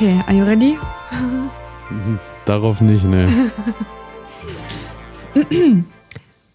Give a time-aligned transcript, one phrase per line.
[0.00, 0.78] Okay, are you ready?
[2.44, 3.50] Darauf nicht, ne.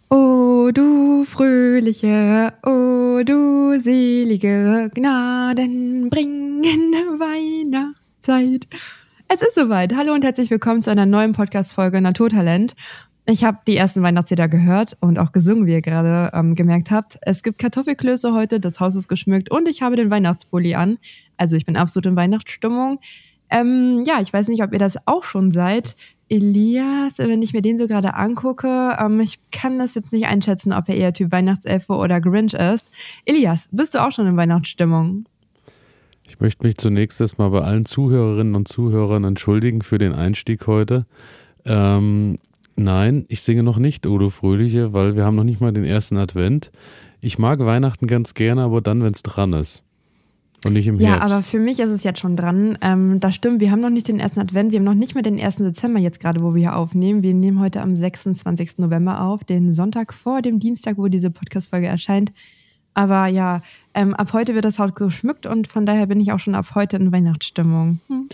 [0.09, 8.65] O du fröhliche, o du selige, gnadenbringende Weihnachtszeit.
[9.27, 9.93] Es ist soweit.
[9.93, 12.75] Hallo und herzlich willkommen zu einer neuen Podcast-Folge Naturtalent.
[13.25, 17.19] Ich habe die ersten Weihnachtslieder gehört und auch gesungen, wie ihr gerade ähm, gemerkt habt.
[17.21, 20.97] Es gibt Kartoffelklöße heute, das Haus ist geschmückt und ich habe den Weihnachtspulli an.
[21.35, 22.99] Also ich bin absolut in Weihnachtsstimmung.
[23.53, 25.95] Ähm, ja, ich weiß nicht, ob ihr das auch schon seid.
[26.27, 30.73] Elias, wenn ich mir den so gerade angucke, ähm, ich kann das jetzt nicht einschätzen,
[30.73, 32.91] ob er eher Typ Weihnachtselfe oder Grinch ist.
[33.25, 35.25] Elias, bist du auch schon in Weihnachtsstimmung?
[36.25, 41.05] Ich möchte mich zunächst erstmal bei allen Zuhörerinnen und Zuhörern entschuldigen für den Einstieg heute.
[41.65, 42.39] Ähm,
[42.75, 46.17] Nein, ich singe noch nicht Udo Fröhliche, weil wir haben noch nicht mal den ersten
[46.17, 46.71] Advent.
[47.21, 49.83] Ich mag Weihnachten ganz gerne, aber dann, wenn es dran ist.
[50.65, 51.29] Und nicht im ja, Herbst.
[51.29, 52.77] Ja, aber für mich ist es jetzt schon dran.
[52.81, 55.21] Ähm, das stimmt, wir haben noch nicht den ersten Advent, wir haben noch nicht mal
[55.21, 57.23] den ersten Dezember jetzt gerade, wo wir hier aufnehmen.
[57.23, 58.77] Wir nehmen heute am 26.
[58.77, 62.31] November auf, den Sonntag vor dem Dienstag, wo diese Podcast-Folge erscheint.
[62.93, 63.61] Aber ja,
[63.93, 66.75] ähm, ab heute wird das Haus geschmückt und von daher bin ich auch schon ab
[66.75, 67.99] heute in Weihnachtsstimmung.
[68.07, 68.29] Hm.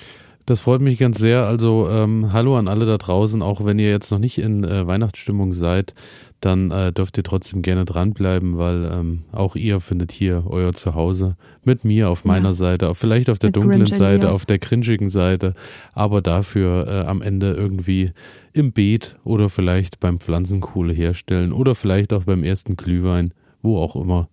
[0.50, 1.45] Das freut mich ganz sehr.
[1.45, 3.44] Also ähm, hallo an alle da draußen.
[3.44, 5.94] Auch wenn ihr jetzt noch nicht in äh, Weihnachtsstimmung seid,
[6.42, 11.36] dann äh, dürft ihr trotzdem gerne dranbleiben, weil ähm, auch ihr findet hier euer Zuhause
[11.64, 12.53] mit mir auf meiner ja.
[12.53, 15.53] Seite, vielleicht auf der mit dunklen Grinch Seite, auf der cringigen Seite,
[15.94, 18.11] aber dafür äh, am Ende irgendwie
[18.52, 23.95] im Beet oder vielleicht beim Pflanzenkohle herstellen oder vielleicht auch beim ersten Glühwein, wo auch
[23.95, 24.30] immer.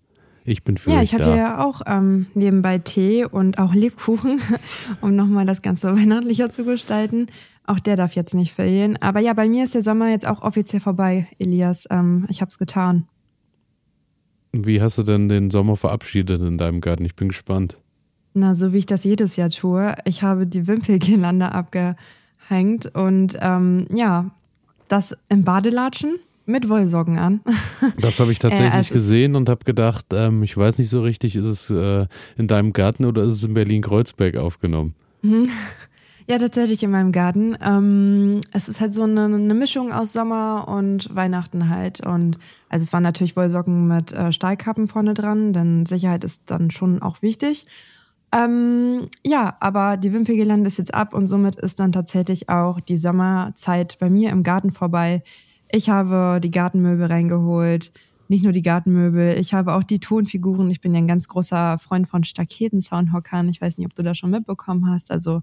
[0.47, 4.41] Ich bin für Ja, ich habe ja auch ähm, nebenbei Tee und auch Lebkuchen,
[5.00, 7.27] um nochmal das Ganze weihnachtlicher zu gestalten.
[7.66, 8.97] Auch der darf jetzt nicht fehlen.
[9.03, 11.87] Aber ja, bei mir ist der Sommer jetzt auch offiziell vorbei, Elias.
[11.91, 13.09] Ähm, ich habe es getan.
[14.53, 17.04] Wie hast du denn den Sommer verabschiedet in deinem Garten?
[17.04, 17.76] Ich bin gespannt.
[18.32, 19.97] Na, so wie ich das jedes Jahr tue.
[20.04, 24.31] Ich habe die Wimpelgirlande abgehängt und ähm, ja,
[24.87, 27.40] das im Badelatschen mit Wollsocken an.
[28.00, 31.02] Das habe ich tatsächlich äh, also gesehen und habe gedacht, ähm, ich weiß nicht so
[31.02, 34.94] richtig, ist es äh, in deinem Garten oder ist es in Berlin-Kreuzberg aufgenommen?
[35.22, 35.44] Mhm.
[36.28, 37.56] Ja, tatsächlich in meinem Garten.
[37.64, 42.04] Ähm, es ist halt so eine, eine, Mischung aus Sommer und Weihnachten halt.
[42.04, 46.72] Und also es waren natürlich Wollsocken mit äh, Stahlkappen vorne dran, denn Sicherheit ist dann
[46.72, 47.66] schon auch wichtig.
[48.32, 52.96] Ähm, ja, aber die Wimpelgelände ist jetzt ab und somit ist dann tatsächlich auch die
[52.96, 55.22] Sommerzeit bei mir im Garten vorbei.
[55.71, 57.93] Ich habe die Gartenmöbel reingeholt.
[58.28, 60.69] Nicht nur die Gartenmöbel, ich habe auch die Tonfiguren.
[60.71, 63.49] Ich bin ja ein ganz großer Freund von Staketenzaunhockern.
[63.49, 65.12] Ich weiß nicht, ob du das schon mitbekommen hast.
[65.12, 65.43] Also,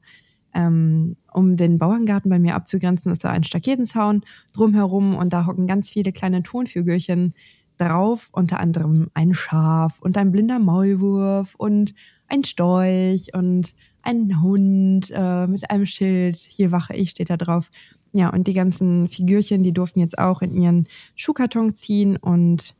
[0.54, 4.22] ähm, um den Bauerngarten bei mir abzugrenzen, ist da ein Staketenzaun
[4.54, 7.34] drumherum und da hocken ganz viele kleine Tonfigürchen
[7.78, 11.94] drauf, unter anderem ein Schaf und ein blinder Maulwurf und
[12.28, 13.74] ein Storch und
[14.04, 16.36] ein Hund äh, mit einem Schild.
[16.36, 17.70] Hier wache ich, steht da drauf.
[18.14, 22.76] Ja, und die ganzen Figürchen, die durften jetzt auch in ihren Schuhkarton ziehen und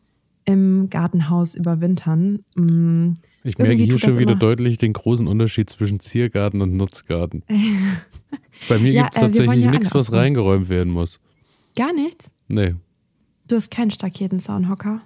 [0.46, 2.44] im Gartenhaus überwintern.
[2.56, 3.14] Mm,
[3.44, 7.44] ich merke hier schon wieder deutlich den großen Unterschied zwischen Ziergarten und Nutzgarten.
[8.70, 11.20] Bei mir ja, gibt es äh, tatsächlich ja nichts, was reingeräumt werden muss.
[11.76, 12.30] Gar nichts?
[12.50, 12.76] Nee.
[13.48, 15.02] Du hast keinen Staketenzaunhocker?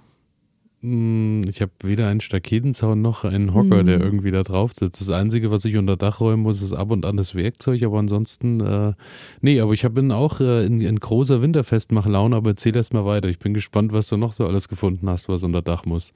[0.80, 3.86] Hm, ich habe weder einen Staketenzaun noch einen Hocker, mhm.
[3.86, 4.04] der hm.
[4.04, 5.00] irgendwie da drauf sitzt.
[5.00, 7.98] Das Einzige, was ich unter Dach räumen muss, ist ab und an das Werkzeug, aber
[7.98, 8.92] ansonsten, äh,
[9.40, 13.28] nee, aber ich bin auch äh, in, in großer Winterfestmachlaune, aber erzähl erst mal weiter.
[13.28, 16.12] Ich bin gespannt, was du noch so alles gefunden hast, was unter Dach muss.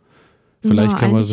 [0.61, 1.25] Vielleicht Na, kann man.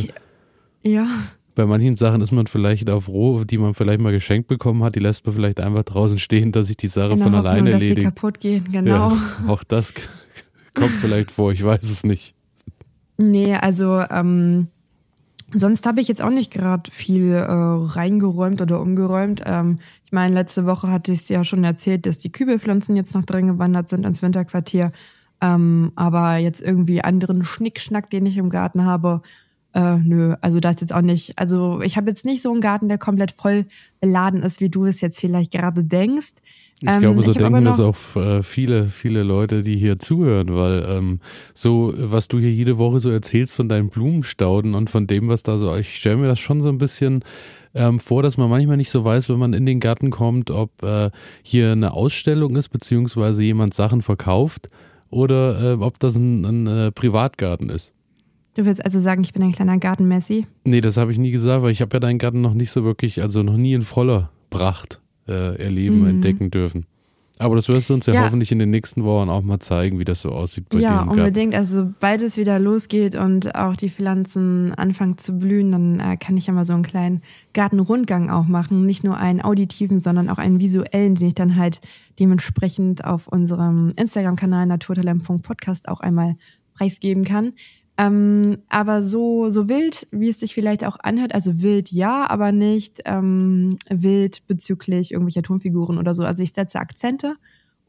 [0.82, 1.08] Ja.
[1.54, 4.96] Bei manchen Sachen ist man vielleicht auf roh, die man vielleicht mal geschenkt bekommen hat,
[4.96, 7.98] die lässt man vielleicht einfach draußen stehen, dass sich die Sache von alleine erledigt.
[7.98, 9.10] Dass sie kaputt gehen, genau.
[9.10, 9.94] Ja, auch das
[10.74, 12.34] kommt vielleicht vor, ich weiß es nicht.
[13.22, 14.70] Nee, also ähm,
[15.54, 19.44] sonst habe ich jetzt auch nicht gerade viel äh, reingeräumt oder umgeräumt.
[19.46, 23.14] Ähm, ich meine, letzte Woche hatte ich es ja schon erzählt, dass die Kübelpflanzen jetzt
[23.14, 24.94] noch drin gewandert sind ins Winterquartier.
[25.42, 29.22] Ähm, aber jetzt irgendwie anderen Schnickschnack, den ich im Garten habe,
[29.74, 31.38] äh, nö, also das jetzt auch nicht.
[31.38, 33.66] Also ich habe jetzt nicht so einen Garten, der komplett voll
[34.00, 36.36] beladen ist, wie du es jetzt vielleicht gerade denkst.
[36.82, 40.54] Ich ähm, glaube, so ich denken das auch äh, viele, viele Leute, die hier zuhören,
[40.54, 41.20] weil ähm,
[41.54, 45.44] so, was du hier jede Woche so erzählst von deinen Blumenstauden und von dem, was
[45.44, 47.24] da so, ich stelle mir das schon so ein bisschen
[47.76, 50.82] ähm, vor, dass man manchmal nicht so weiß, wenn man in den Garten kommt, ob
[50.82, 51.12] äh,
[51.44, 54.68] hier eine Ausstellung ist, beziehungsweise jemand Sachen verkauft
[55.10, 57.92] oder äh, ob das ein, ein äh, Privatgarten ist.
[58.56, 60.48] Du willst also sagen, ich bin ein kleiner Gartenmessi?
[60.64, 62.86] Nee, das habe ich nie gesagt, weil ich habe ja deinen Garten noch nicht so
[62.86, 66.08] wirklich, also noch nie in voller Pracht äh, erleben, mhm.
[66.08, 66.86] entdecken dürfen.
[67.42, 69.98] Aber das wirst du uns ja, ja, hoffentlich in den nächsten Wochen auch mal zeigen,
[69.98, 70.96] wie das so aussieht bei ja, dir.
[70.96, 71.56] Ja, unbedingt.
[71.56, 76.36] Also sobald es wieder losgeht und auch die Pflanzen anfangen zu blühen, dann äh, kann
[76.36, 77.22] ich ja mal so einen kleinen
[77.54, 78.86] Gartenrundgang auch machen.
[78.86, 81.80] Nicht nur einen auditiven, sondern auch einen visuellen, den ich dann halt
[82.20, 86.36] dementsprechend auf unserem Instagram-Kanal naturtalent.podcast auch einmal
[86.74, 87.54] preisgeben kann.
[88.00, 92.54] Ähm, aber so, so wild, wie es sich vielleicht auch anhört, also wild ja, aber
[92.54, 96.24] nicht ähm, wild bezüglich irgendwelcher Tonfiguren oder so.
[96.24, 97.36] Also ich setze Akzente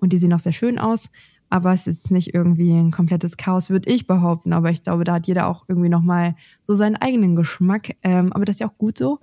[0.01, 1.11] und die sehen auch sehr schön aus,
[1.49, 4.53] aber es ist nicht irgendwie ein komplettes Chaos, würde ich behaupten.
[4.53, 6.35] Aber ich glaube, da hat jeder auch irgendwie nochmal
[6.65, 7.95] so seinen eigenen Geschmack.
[8.03, 9.21] Ähm, aber das ist ja auch gut so.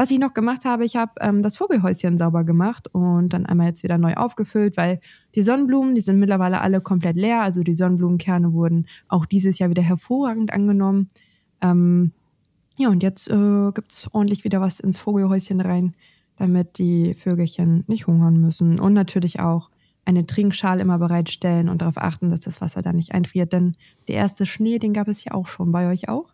[0.00, 3.66] Was ich noch gemacht habe, ich habe ähm, das Vogelhäuschen sauber gemacht und dann einmal
[3.66, 5.00] jetzt wieder neu aufgefüllt, weil
[5.34, 7.42] die Sonnenblumen, die sind mittlerweile alle komplett leer.
[7.42, 11.10] Also die Sonnenblumenkerne wurden auch dieses Jahr wieder hervorragend angenommen.
[11.60, 12.12] Ähm,
[12.76, 15.96] ja, und jetzt äh, gibt es ordentlich wieder was ins Vogelhäuschen rein,
[16.36, 18.78] damit die Vögelchen nicht hungern müssen.
[18.78, 19.68] Und natürlich auch
[20.04, 23.52] eine Trinkschale immer bereitstellen und darauf achten, dass das Wasser da nicht einfriert.
[23.52, 25.72] Denn der erste Schnee, den gab es ja auch schon.
[25.72, 26.32] Bei euch auch?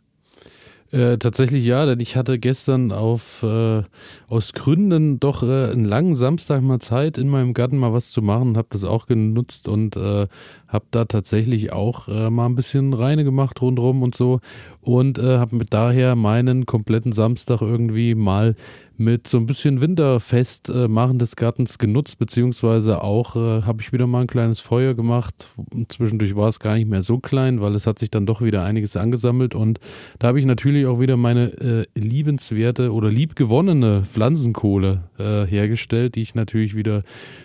[0.94, 3.82] Äh, tatsächlich ja, denn ich hatte gestern auf äh,
[4.29, 8.23] aus Gründen doch äh, einen langen Samstag mal Zeit, in meinem Garten mal was zu
[8.23, 10.29] machen, habe das auch genutzt und äh,
[10.69, 14.38] habe da tatsächlich auch äh, mal ein bisschen reine gemacht rundherum und so
[14.82, 18.55] und äh, habe mit daher meinen kompletten Samstag irgendwie mal
[18.96, 23.93] mit so ein bisschen Winterfest äh, machen des Gartens genutzt, beziehungsweise auch äh, habe ich
[23.93, 25.50] wieder mal ein kleines Feuer gemacht.
[25.88, 28.64] Zwischendurch war es gar nicht mehr so klein, weil es hat sich dann doch wieder
[28.64, 29.81] einiges angesammelt und
[30.19, 36.23] da habe ich natürlich auch wieder meine äh, liebenswerte oder liebgewonnene Pflanzenkohle äh, hergestellt, die
[36.23, 37.02] ich natürlich wieder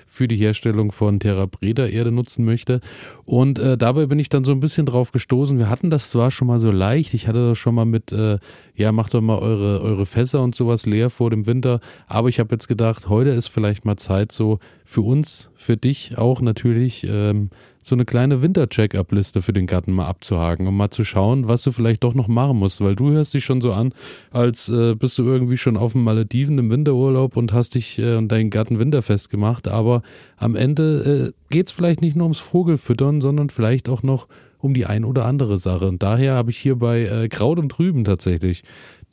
[0.10, 2.82] für die Herstellung von Terra Breda Erde nutzen möchte.
[3.26, 5.58] Und äh, dabei bin ich dann so ein bisschen drauf gestoßen.
[5.58, 8.40] Wir hatten das zwar schon mal so leicht, ich hatte das schon mal mit, äh,
[8.76, 12.40] ja, macht doch mal eure, eure Fässer und sowas leer vor dem Winter, aber ich
[12.40, 17.06] habe jetzt gedacht, heute ist vielleicht mal Zeit so für uns, für dich auch natürlich,
[17.08, 17.52] ähm,
[17.90, 21.72] so eine kleine Winter-Check-up-Liste für den Garten mal abzuhaken, um mal zu schauen, was du
[21.72, 23.94] vielleicht doch noch machen musst, weil du hörst dich schon so an,
[24.32, 28.16] als äh, bist du irgendwie schon auf dem Malediven im Winterurlaub und hast dich äh,
[28.16, 30.04] und deinen Garten winterfest gemacht, aber
[30.38, 34.28] am Ende äh, geht es vielleicht nicht nur ums Vogelfüttern, sondern vielleicht auch noch
[34.60, 35.88] um die ein oder andere Sache.
[35.88, 38.64] Und daher habe ich hier bei äh, Kraut und Trüben tatsächlich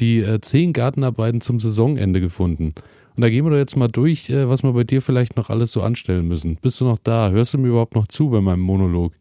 [0.01, 2.75] die äh, zehn Gartenarbeiten zum Saisonende gefunden.
[3.17, 5.49] Und da gehen wir doch jetzt mal durch, äh, was wir bei dir vielleicht noch
[5.49, 6.57] alles so anstellen müssen.
[6.57, 7.31] Bist du noch da?
[7.31, 9.15] Hörst du mir überhaupt noch zu bei meinem Monolog?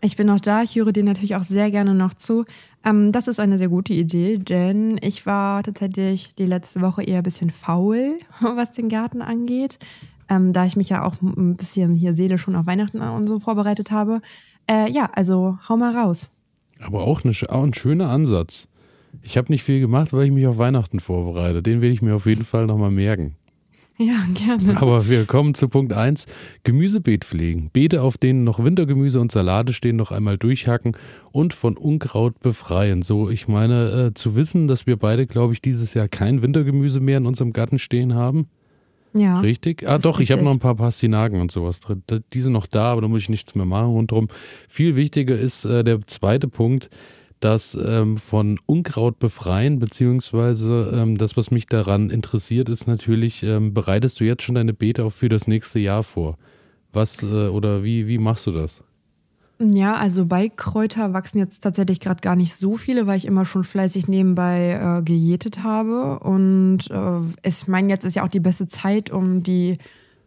[0.00, 2.44] Ich bin noch da, ich höre dir natürlich auch sehr gerne noch zu.
[2.84, 7.18] Ähm, das ist eine sehr gute Idee, denn ich war tatsächlich die letzte Woche eher
[7.18, 9.78] ein bisschen faul, was den Garten angeht,
[10.28, 13.40] ähm, da ich mich ja auch ein bisschen hier Seele schon auf Weihnachten und so
[13.40, 14.20] vorbereitet habe.
[14.70, 16.28] Äh, ja, also hau mal raus.
[16.80, 18.68] Aber auch, eine, auch ein schöner Ansatz.
[19.22, 21.62] Ich habe nicht viel gemacht, weil ich mich auf Weihnachten vorbereite.
[21.62, 23.36] Den will ich mir auf jeden Fall nochmal merken.
[23.96, 24.80] Ja, gerne.
[24.80, 26.26] Aber wir kommen zu Punkt 1.
[26.64, 27.70] Gemüsebeet pflegen.
[27.72, 30.96] Beete, auf denen noch Wintergemüse und Salate stehen, noch einmal durchhacken
[31.30, 33.02] und von Unkraut befreien.
[33.02, 36.98] So, ich meine, äh, zu wissen, dass wir beide, glaube ich, dieses Jahr kein Wintergemüse
[36.98, 38.48] mehr in unserem Garten stehen haben.
[39.12, 39.38] Ja.
[39.38, 39.88] Richtig?
[39.88, 40.30] Ah, doch, richtig.
[40.30, 42.02] ich habe noch ein paar Pastinaken und sowas drin.
[42.32, 44.26] Die sind noch da, aber da muss ich nichts mehr machen rundherum.
[44.68, 46.90] Viel wichtiger ist äh, der zweite Punkt
[47.44, 53.74] das ähm, von Unkraut befreien, beziehungsweise ähm, das, was mich daran interessiert, ist natürlich, ähm,
[53.74, 56.38] bereitest du jetzt schon deine Beete auch für das nächste Jahr vor?
[56.92, 58.82] Was äh, oder wie, wie machst du das?
[59.60, 63.62] Ja, also Beikräuter wachsen jetzt tatsächlich gerade gar nicht so viele, weil ich immer schon
[63.62, 66.18] fleißig nebenbei äh, gejätet habe.
[66.18, 69.78] Und äh, ich meine, jetzt ist ja auch die beste Zeit, um die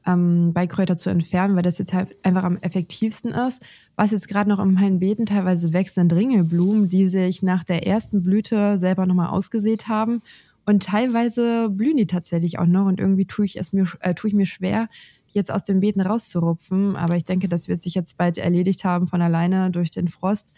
[0.07, 3.63] ähm, Beikräuter zu entfernen, weil das jetzt halt einfach am effektivsten ist.
[3.95, 7.85] Was jetzt gerade noch in meinen Beeten teilweise wächst, sind Ringelblumen, die sich nach der
[7.85, 10.21] ersten Blüte selber nochmal ausgesät haben.
[10.65, 14.29] Und teilweise blühen die tatsächlich auch noch und irgendwie tue ich es mir, äh, tue
[14.29, 14.87] ich mir schwer,
[15.27, 16.95] jetzt aus den Beeten rauszurupfen.
[16.95, 20.53] Aber ich denke, das wird sich jetzt bald erledigt haben von alleine durch den Frost.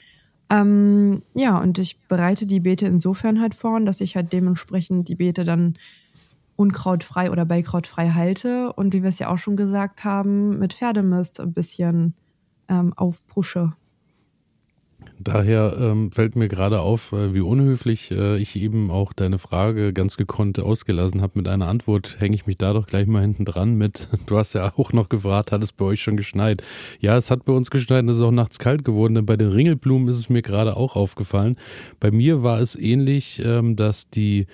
[0.52, 5.16] Ähm, ja, und ich bereite die Beete insofern halt vor, dass ich halt dementsprechend die
[5.16, 5.76] Beete dann
[6.60, 11.40] unkrautfrei oder beikrautfrei halte und wie wir es ja auch schon gesagt haben, mit Pferdemist
[11.40, 12.16] ein bisschen
[12.68, 13.72] ähm, aufpushe.
[15.18, 19.94] Daher ähm, fällt mir gerade auf, äh, wie unhöflich äh, ich eben auch deine Frage
[19.94, 21.34] ganz gekonnt ausgelassen habe.
[21.36, 24.10] Mit einer Antwort hänge ich mich da doch gleich mal hinten dran mit.
[24.26, 26.62] Du hast ja auch noch gefragt, hat es bei euch schon geschneit?
[27.00, 29.38] Ja, es hat bei uns geschneit und es ist auch nachts kalt geworden, denn bei
[29.38, 31.56] den Ringelblumen ist es mir gerade auch aufgefallen.
[32.02, 34.46] Bei mir war es ähnlich, ähm, dass die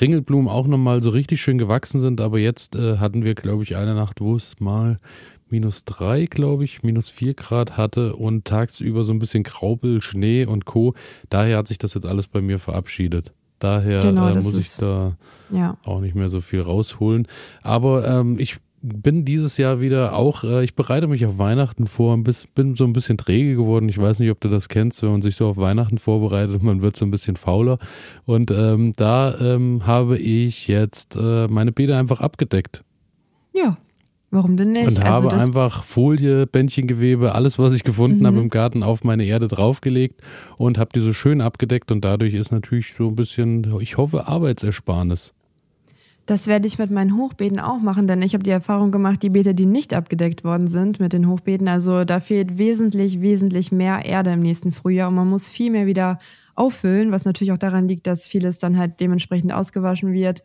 [0.00, 3.76] Ringelblumen auch nochmal so richtig schön gewachsen sind, aber jetzt äh, hatten wir, glaube ich,
[3.76, 4.98] eine Nacht, wo es mal
[5.48, 10.46] minus drei, glaube ich, minus vier Grad hatte und tagsüber so ein bisschen Graupel, Schnee
[10.46, 10.94] und Co.
[11.28, 13.32] Daher hat sich das jetzt alles bei mir verabschiedet.
[13.60, 15.16] Daher genau, äh, muss ich da
[15.50, 15.76] ja.
[15.84, 17.28] auch nicht mehr so viel rausholen.
[17.62, 22.16] Aber ähm, ich bin dieses Jahr wieder auch, äh, ich bereite mich auf Weihnachten vor,
[22.54, 23.88] bin so ein bisschen träge geworden.
[23.88, 26.82] Ich weiß nicht, ob du das kennst, wenn man sich so auf Weihnachten vorbereitet, man
[26.82, 27.78] wird so ein bisschen fauler.
[28.26, 32.84] Und ähm, da ähm, habe ich jetzt äh, meine Beete einfach abgedeckt.
[33.54, 33.78] Ja,
[34.34, 34.88] Warum denn nicht?
[34.88, 38.26] Und also habe einfach Folie, Bändchengewebe, alles, was ich gefunden mhm.
[38.26, 40.22] habe im Garten, auf meine Erde draufgelegt
[40.56, 41.92] und habe die so schön abgedeckt.
[41.92, 45.34] Und dadurch ist natürlich so ein bisschen, ich hoffe, Arbeitsersparnis.
[46.26, 49.28] Das werde ich mit meinen Hochbeeten auch machen, denn ich habe die Erfahrung gemacht, die
[49.28, 54.06] Beete, die nicht abgedeckt worden sind mit den Hochbeeten, also da fehlt wesentlich, wesentlich mehr
[54.06, 56.18] Erde im nächsten Frühjahr und man muss viel mehr wieder
[56.54, 60.42] auffüllen, was natürlich auch daran liegt, dass vieles dann halt dementsprechend ausgewaschen wird.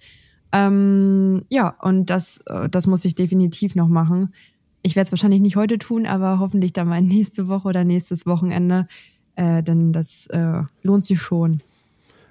[0.51, 4.33] Ähm, ja, und das, äh, das muss ich definitiv noch machen.
[4.81, 8.25] Ich werde es wahrscheinlich nicht heute tun, aber hoffentlich dann mal nächste Woche oder nächstes
[8.25, 8.87] Wochenende,
[9.35, 11.61] äh, denn das äh, lohnt sich schon.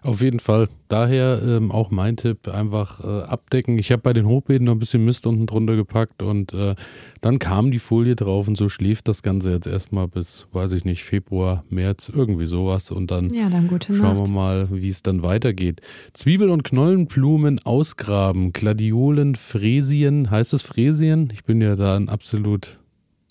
[0.09, 0.69] Auf jeden Fall.
[0.89, 3.79] Daher ähm, auch mein Tipp, einfach äh, abdecken.
[3.79, 6.77] Ich habe bei den Hochbeeten noch ein bisschen Mist unten drunter gepackt und äh,
[7.21, 10.87] dann kam die Folie drauf und so schläft das Ganze jetzt erstmal bis, weiß ich
[10.87, 12.91] nicht, Februar, März, irgendwie sowas.
[12.91, 15.83] Und dann, ja, dann schauen wir mal, wie es dann weitergeht.
[16.15, 20.31] Zwiebel- und Knollenblumen ausgraben, Gladiolen, Fräsien.
[20.31, 21.29] Heißt es Fräsien?
[21.35, 22.79] Ich bin ja da ein absolut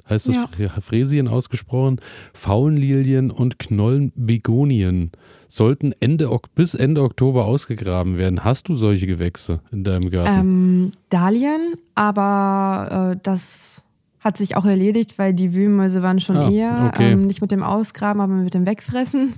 [0.07, 0.69] heißt es ja.
[0.79, 2.00] Fräsien ausgesprochen,
[2.34, 5.12] Faulenlilien und Knollenbegonien
[5.48, 8.44] sollten Ende, bis Ende Oktober ausgegraben werden.
[8.44, 10.39] Hast du solche Gewächse in deinem Garten?
[10.39, 13.84] Ähm, Dahlien, aber äh, das
[14.20, 17.13] hat sich auch erledigt, weil die Wühlmäuse waren schon ah, eher okay.
[17.13, 19.36] ähm, nicht mit dem Ausgraben, aber mit dem Wegfressen.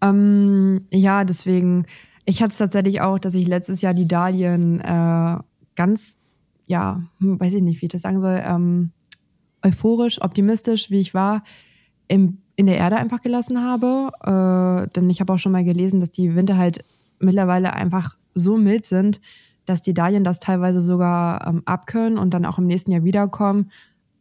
[0.00, 1.86] Ähm, ja, deswegen,
[2.24, 5.38] ich hatte es tatsächlich auch, dass ich letztes Jahr die Dahlien äh,
[5.74, 6.18] ganz,
[6.66, 8.90] ja, weiß ich nicht, wie ich das sagen soll, ähm,
[9.64, 11.42] euphorisch, optimistisch, wie ich war,
[12.08, 14.10] im in der Erde einfach gelassen habe.
[14.22, 16.84] Äh, denn ich habe auch schon mal gelesen, dass die Winter halt
[17.18, 19.20] mittlerweile einfach so mild sind,
[19.64, 23.70] dass die Dahlien das teilweise sogar ähm, abkönnen und dann auch im nächsten Jahr wiederkommen.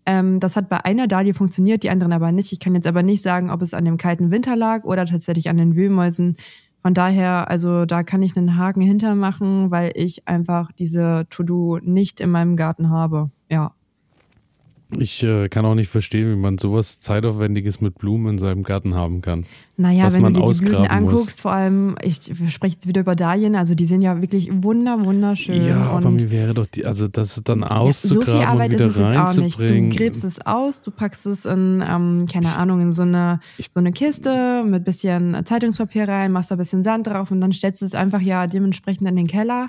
[0.05, 2.51] Ähm, das hat bei einer Dahlie funktioniert, die anderen aber nicht.
[2.51, 5.49] Ich kann jetzt aber nicht sagen, ob es an dem kalten Winter lag oder tatsächlich
[5.49, 6.37] an den Wühlmäusen.
[6.81, 12.19] Von daher, also da kann ich einen Haken hintermachen, weil ich einfach diese To-Do nicht
[12.19, 13.29] in meinem Garten habe.
[13.49, 13.73] Ja.
[14.99, 18.95] Ich äh, kann auch nicht verstehen, wie man sowas Zeitaufwendiges mit Blumen in seinem Garten
[18.95, 19.45] haben kann.
[19.77, 21.39] Naja, was wenn man du dir die Blüten anguckst, muss.
[21.39, 22.19] vor allem, ich
[22.49, 25.65] spreche jetzt wieder über Dahlien, also die sind ja wirklich wunder, wunderschön.
[25.65, 28.79] Ja, aber mir wäre doch die, also das dann auszugraben ja, so viel Arbeit und
[28.79, 29.89] wieder ist es reinzubringen.
[29.89, 33.39] Du gräbst es aus, du packst es in, ähm, keine Ahnung, in so eine,
[33.71, 37.53] so eine Kiste mit bisschen Zeitungspapier rein, machst da ein bisschen Sand drauf und dann
[37.53, 39.65] stellst du es einfach ja dementsprechend in den Keller.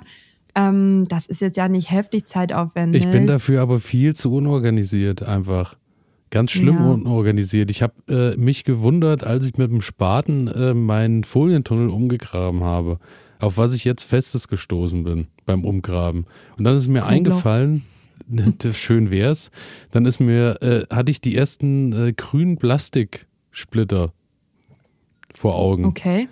[0.55, 3.03] Ähm, das ist jetzt ja nicht heftig zeitaufwendig.
[3.03, 5.75] Ich bin dafür aber viel zu unorganisiert einfach.
[6.29, 6.89] Ganz schlimm ja.
[6.89, 7.69] unorganisiert.
[7.69, 12.99] Ich habe äh, mich gewundert, als ich mit dem Spaten äh, meinen Folientunnel umgegraben habe,
[13.39, 16.25] auf was ich jetzt festes gestoßen bin beim Umgraben.
[16.57, 17.83] Und dann ist mir Komm eingefallen,
[18.73, 19.51] schön wär's,
[19.91, 24.11] dann ist mir, äh, hatte ich die ersten äh, grünen Plastiksplitter
[25.31, 25.85] vor Augen.
[25.85, 26.27] Okay.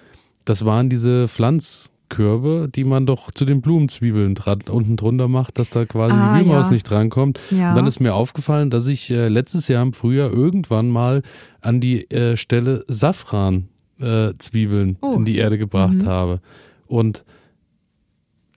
[0.45, 4.35] Das waren diese Pflanz, Körbe, die man doch zu den Blumenzwiebeln
[4.69, 6.73] unten drunter macht, dass da quasi ah, die Wühlmaus ja.
[6.73, 7.39] nicht drankommt.
[7.49, 7.69] Ja.
[7.69, 11.23] Und dann ist mir aufgefallen, dass ich äh, letztes Jahr im Frühjahr irgendwann mal
[11.61, 15.13] an die äh, Stelle Safran-Zwiebeln äh, oh.
[15.13, 16.05] in die Erde gebracht mhm.
[16.05, 16.39] habe.
[16.85, 17.25] Und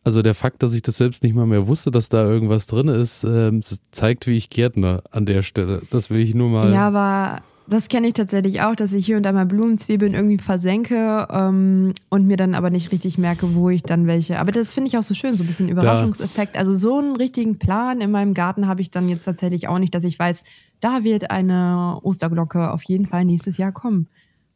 [0.02, 2.88] also der Fakt, dass ich das selbst nicht mal mehr wusste, dass da irgendwas drin
[2.88, 3.52] ist, äh,
[3.92, 5.80] zeigt, wie ich Gärtner an der Stelle.
[5.90, 6.70] Das will ich nur mal.
[6.73, 10.38] Ja, aber das kenne ich tatsächlich auch, dass ich hier und da mal Blumenzwiebeln irgendwie
[10.38, 14.38] versenke ähm, und mir dann aber nicht richtig merke, wo ich dann welche.
[14.38, 16.56] Aber das finde ich auch so schön, so ein bisschen Überraschungseffekt.
[16.56, 16.59] Da.
[16.61, 19.94] Also so einen richtigen Plan in meinem Garten habe ich dann jetzt tatsächlich auch nicht,
[19.94, 20.44] dass ich weiß,
[20.80, 24.09] da wird eine Osterglocke auf jeden Fall nächstes Jahr kommen.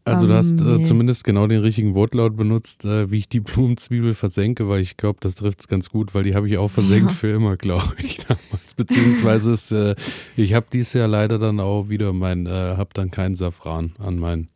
[0.08, 0.82] Also du hast äh, nee.
[0.82, 5.18] zumindest genau den richtigen Wortlaut benutzt, äh, wie ich die Blumenzwiebel versenke, weil ich glaube,
[5.20, 7.16] das trifft es ganz gut, weil die habe ich auch versenkt ja.
[7.16, 8.74] für immer, glaube ich, damals.
[8.76, 9.94] Beziehungsweise ist, äh,
[10.36, 14.18] ich habe dieses Jahr leider dann auch wieder mein, äh, habe dann keinen Safran an
[14.18, 14.48] mein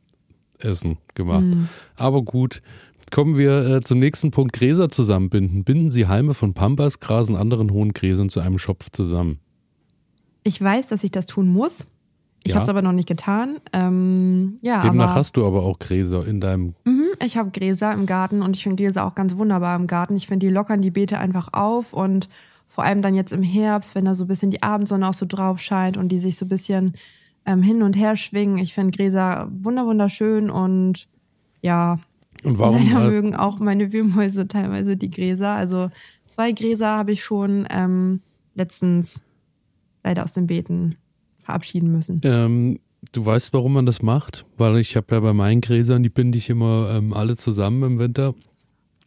[0.59, 1.45] Essen gemacht.
[1.45, 1.69] Mhm.
[1.97, 2.63] Aber gut,
[3.11, 5.65] kommen wir äh, zum nächsten Punkt, Gräser zusammenbinden.
[5.65, 9.39] Binden Sie Halme von Pampas, Grasen, anderen hohen Gräsern zu einem Schopf zusammen.
[10.45, 11.87] Ich weiß, dass ich das tun muss.
[12.45, 12.57] Ich ja.
[12.57, 13.59] habe es aber noch nicht getan.
[13.73, 16.75] Ähm, ja, Demnach aber, hast du aber auch Gräser in deinem.
[16.85, 20.17] Mhm, ich habe Gräser im Garten und ich finde Gräser auch ganz wunderbar im Garten.
[20.17, 22.29] Ich finde, die lockern die Beete einfach auf und
[22.69, 25.27] vor allem dann jetzt im Herbst, wenn da so ein bisschen die Abendsonne auch so
[25.27, 26.95] drauf scheint und die sich so ein bisschen
[27.47, 28.59] ähm, hin und her schwingen.
[28.59, 31.07] Ich finde Gräser wunderschön und
[31.61, 31.99] ja.
[32.43, 32.83] Und warum?
[32.93, 35.51] Leider mögen auch meine Wühlmäuse teilweise die Gräser.
[35.51, 35.91] Also
[36.27, 38.21] zwei Gräser habe ich schon ähm,
[38.55, 39.21] letztens
[40.03, 40.97] leider aus den Beeten
[41.43, 42.21] verabschieden müssen.
[42.25, 42.79] Ähm,
[43.13, 44.45] du weißt, warum man das macht?
[44.57, 47.99] Weil ich habe ja bei meinen Gräsern, die binde ich immer ähm, alle zusammen im
[47.99, 48.35] Winter.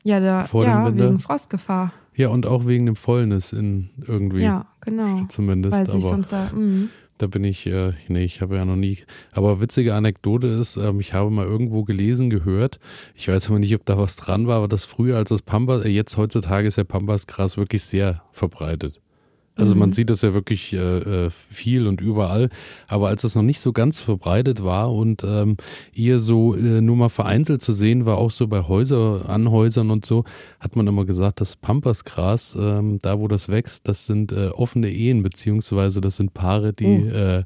[0.03, 1.09] Ja, da, vor ja dem Winter.
[1.09, 1.93] wegen Frostgefahr.
[2.15, 4.43] Ja, und auch wegen dem Fäulnis in irgendwie.
[4.43, 5.25] Ja, genau.
[5.27, 5.73] Zumindest.
[5.73, 6.89] Weil sich aber sonst da, mm.
[7.17, 8.99] da bin ich, äh, nee, ich habe ja noch nie.
[9.33, 12.79] Aber witzige Anekdote ist, ähm, ich habe mal irgendwo gelesen, gehört,
[13.15, 15.83] ich weiß aber nicht, ob da was dran war, aber das früher als das Pampas,
[15.83, 19.01] äh, jetzt heutzutage ist ja Pambasgras wirklich sehr verbreitet.
[19.55, 19.93] Also man Mhm.
[19.93, 22.49] sieht das ja wirklich äh, äh, viel und überall,
[22.87, 25.55] aber als es noch nicht so ganz verbreitet war und ähm,
[25.95, 30.05] eher so äh, nur mal vereinzelt zu sehen war, auch so bei Häuser, Anhäusern und
[30.05, 30.25] so,
[30.59, 34.89] hat man immer gesagt, das Pampasgras, ähm, da wo das wächst, das sind äh, offene
[34.89, 37.43] Ehen, beziehungsweise das sind Paare, die äh,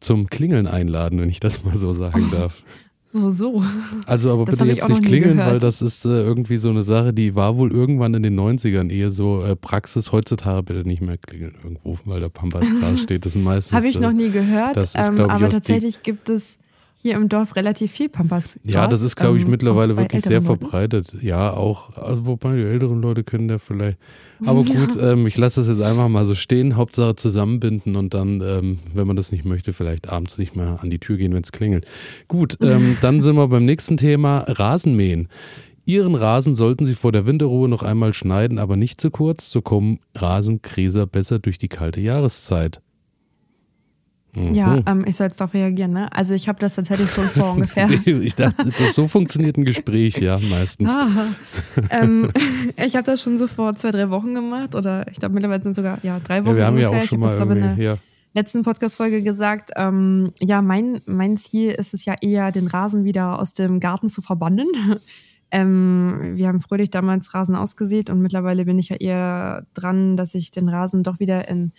[0.00, 2.62] zum Klingeln einladen, wenn ich das mal so sagen darf.
[3.14, 3.62] So, so.
[4.06, 7.12] Also aber Das bitte jetzt nicht klingeln, weil das ist äh, irgendwie so eine Sache,
[7.12, 10.10] die war wohl irgendwann in den 90ern eher so äh, Praxis.
[10.10, 13.24] Heutzutage bitte nicht mehr klingeln irgendwo, weil der Pampasgras steht.
[13.24, 13.72] Das sind meistens.
[13.72, 16.58] Habe ich äh, noch nie gehört, das ist, ähm, aber tatsächlich gibt es
[16.94, 18.58] hier im Dorf relativ viel Pampas.
[18.64, 20.46] Ja, das ist, glaube ich, ähm, mittlerweile wirklich sehr Leuten.
[20.46, 21.16] verbreitet.
[21.20, 23.98] Ja, auch, also wobei die älteren Leute können da vielleicht.
[24.46, 26.76] Aber gut, ähm, ich lasse das jetzt einfach mal so stehen.
[26.76, 30.90] Hauptsache zusammenbinden und dann, ähm, wenn man das nicht möchte, vielleicht abends nicht mehr an
[30.90, 31.86] die Tür gehen, wenn es klingelt.
[32.28, 35.28] Gut, ähm, dann sind wir beim nächsten Thema: Rasenmähen.
[35.86, 39.50] Ihren Rasen sollten Sie vor der Winterruhe noch einmal schneiden, aber nicht zu kurz.
[39.50, 42.80] So kommen Rasenkräser besser durch die kalte Jahreszeit.
[44.34, 44.54] Mhm.
[44.54, 46.12] Ja, ähm, ich soll jetzt darauf reagieren, ne?
[46.12, 47.88] Also ich habe das tatsächlich schon vor ungefähr.
[48.04, 50.90] Ich dachte, das, so funktioniert ein Gespräch, ja, meistens.
[50.90, 51.26] Ah,
[51.90, 52.30] ähm,
[52.76, 55.76] ich habe das schon so vor zwei, drei Wochen gemacht oder ich glaube mittlerweile sind
[55.76, 56.50] sogar ja drei Wochen.
[56.50, 56.98] Ja, wir haben ja ungefähr.
[56.98, 57.98] auch Ich schon mal irgendwie, der ja.
[58.34, 59.70] letzten Podcast-Folge gesagt.
[59.76, 64.08] Ähm, ja, mein, mein Ziel ist es ja eher, den Rasen wieder aus dem Garten
[64.08, 64.66] zu verbannen.
[65.50, 70.34] Ähm, wir haben fröhlich damals Rasen ausgesät und mittlerweile bin ich ja eher dran, dass
[70.34, 71.70] ich den Rasen doch wieder in,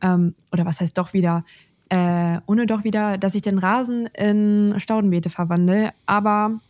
[0.00, 1.44] ähm, oder was heißt doch wieder,
[1.88, 5.90] äh, ohne doch wieder, dass ich den Rasen in Staudenbeete verwandle.
[6.06, 6.60] Aber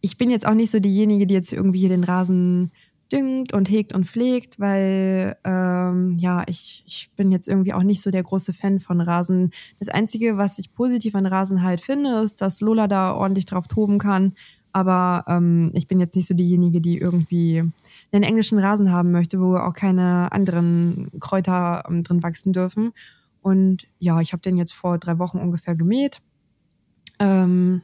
[0.00, 2.70] ich bin jetzt auch nicht so diejenige, die jetzt irgendwie hier den Rasen
[3.12, 8.02] düngt und hegt und pflegt, weil ähm, ja, ich, ich bin jetzt irgendwie auch nicht
[8.02, 9.52] so der große Fan von Rasen.
[9.78, 13.68] Das Einzige, was ich positiv an Rasen halt finde, ist, dass Lola da ordentlich drauf
[13.68, 14.32] toben kann.
[14.72, 17.64] Aber ähm, ich bin jetzt nicht so diejenige, die irgendwie
[18.12, 22.92] einen englischen Rasen haben möchte, wo auch keine anderen Kräuter ähm, drin wachsen dürfen.
[23.46, 26.18] Und ja, ich habe den jetzt vor drei Wochen ungefähr gemäht.
[27.20, 27.80] Ähm,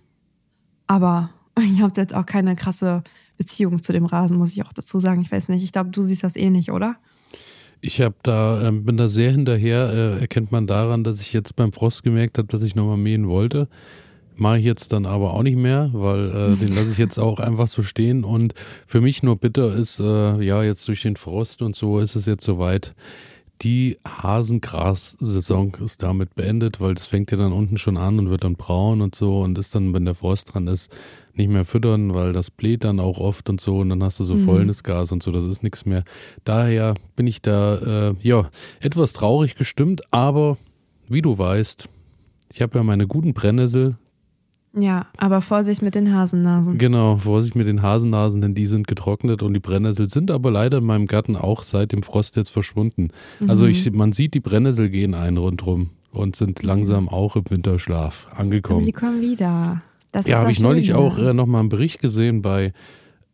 [0.88, 1.30] aber
[1.72, 3.04] ich habe jetzt auch keine krasse
[3.36, 5.22] Beziehung zu dem Rasen, muss ich auch dazu sagen.
[5.22, 6.96] Ich weiß nicht, ich glaube, du siehst das eh nicht, oder?
[7.80, 11.54] Ich habe da, ähm, bin da sehr hinterher, äh, erkennt man daran, dass ich jetzt
[11.54, 13.68] beim Frost gemerkt habe, dass ich nochmal mähen wollte.
[14.34, 17.38] Mache ich jetzt dann aber auch nicht mehr, weil äh, den lasse ich jetzt auch
[17.38, 18.24] einfach so stehen.
[18.24, 22.16] Und für mich nur bitter ist, äh, ja, jetzt durch den Frost und so ist
[22.16, 22.96] es jetzt soweit.
[23.62, 28.42] Die Hasengras-Saison ist damit beendet, weil es fängt ja dann unten schon an und wird
[28.42, 30.90] dann braun und so und ist dann, wenn der Frost dran ist,
[31.34, 34.24] nicht mehr füttern, weil das bläht dann auch oft und so und dann hast du
[34.24, 34.40] so Mhm.
[34.40, 36.04] Fäulnisgas und so, das ist nichts mehr.
[36.44, 40.58] Daher bin ich da, äh, ja, etwas traurig gestimmt, aber
[41.08, 41.88] wie du weißt,
[42.52, 43.96] ich habe ja meine guten Brennnessel,
[44.74, 46.78] Ja, aber Vorsicht mit den Hasennasen.
[46.78, 50.78] Genau, Vorsicht mit den Hasennasen, denn die sind getrocknet und die Brennnessel sind aber leider
[50.78, 53.08] in meinem Garten auch seit dem Frost jetzt verschwunden.
[53.46, 53.70] Also Mhm.
[53.70, 58.40] ich, man sieht, die Brennnessel gehen ein rundrum und sind langsam auch im Winterschlaf Aber
[58.40, 58.80] angekommen.
[58.80, 59.82] sie kommen wieder.
[60.10, 60.98] Das Ja, habe ich neulich Schöne.
[60.98, 62.72] auch äh, nochmal einen Bericht gesehen bei,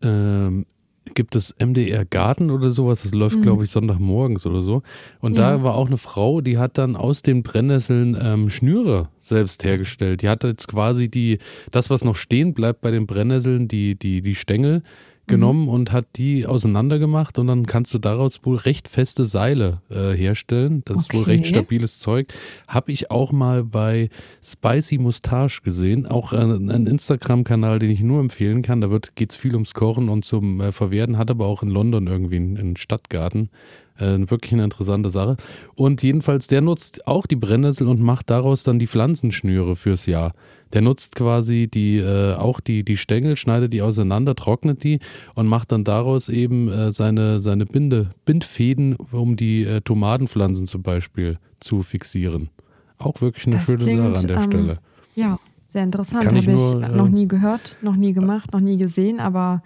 [0.03, 0.67] ähm,
[1.15, 3.03] gibt es MDR Garten oder sowas?
[3.03, 3.43] Das läuft, Mhm.
[3.43, 4.83] glaube ich, Sonntagmorgens oder so.
[5.21, 5.57] Und Ja.
[5.57, 10.23] da war auch eine Frau, die hat dann aus den Brennnesseln ähm, Schnüre selbst hergestellt.
[10.23, 11.39] Die hat jetzt quasi die,
[11.71, 14.83] das, was noch stehen bleibt bei den Brennnesseln, die, die, die Stängel
[15.29, 20.13] genommen und hat die auseinandergemacht und dann kannst du daraus wohl recht feste Seile äh,
[20.13, 20.83] herstellen.
[20.85, 21.31] Das ist wohl Okay.
[21.33, 22.33] recht stabiles Zeug.
[22.67, 24.09] Habe ich auch mal bei
[24.43, 28.81] Spicy Mustache gesehen, auch äh, ein Instagram-Kanal, den ich nur empfehlen kann.
[28.81, 32.07] Da geht es viel ums Kochen und zum äh, Verwerten, hat aber auch in London
[32.07, 33.51] irgendwie einen, einen Stadtgarten.
[33.99, 35.37] Äh, wirklich eine interessante Sache.
[35.75, 40.35] Und jedenfalls, der nutzt auch die Brennnessel und macht daraus dann die Pflanzenschnüre fürs Jahr.
[40.73, 45.01] Der nutzt quasi die, äh, auch die, die Stängel, schneidet die auseinander, trocknet die
[45.35, 50.83] und macht dann daraus eben äh, seine, seine Binde, Bindfäden, um die äh, Tomatenpflanzen zum
[50.83, 52.51] Beispiel zu fixieren.
[52.99, 54.79] Auch wirklich eine Das schöne Sache klingt, an der ähm, Stelle.
[55.15, 56.27] Ja, sehr interessant.
[56.27, 59.63] Habe ich ich, nur, äh, noch nie gehört, noch nie gemacht, noch nie gesehen, aber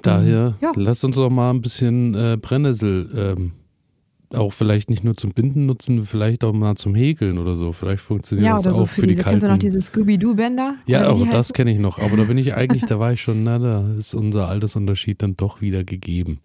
[0.00, 0.72] Daher, ja.
[0.74, 3.52] lasst uns doch mal ein bisschen äh, Brennnessel ähm,
[4.34, 7.72] auch vielleicht nicht nur zum Binden nutzen, vielleicht auch mal zum Häkeln oder so.
[7.72, 9.66] Vielleicht funktioniert ja, das oder so auch für für die diese, kennst du noch kalten.
[9.66, 10.76] diese Scooby-Doo-Bänder?
[10.86, 11.98] Ja, die das kenne ich noch.
[11.98, 15.36] Aber da bin ich eigentlich, da war ich schon, na, da ist unser Altersunterschied dann
[15.36, 16.38] doch wieder gegeben.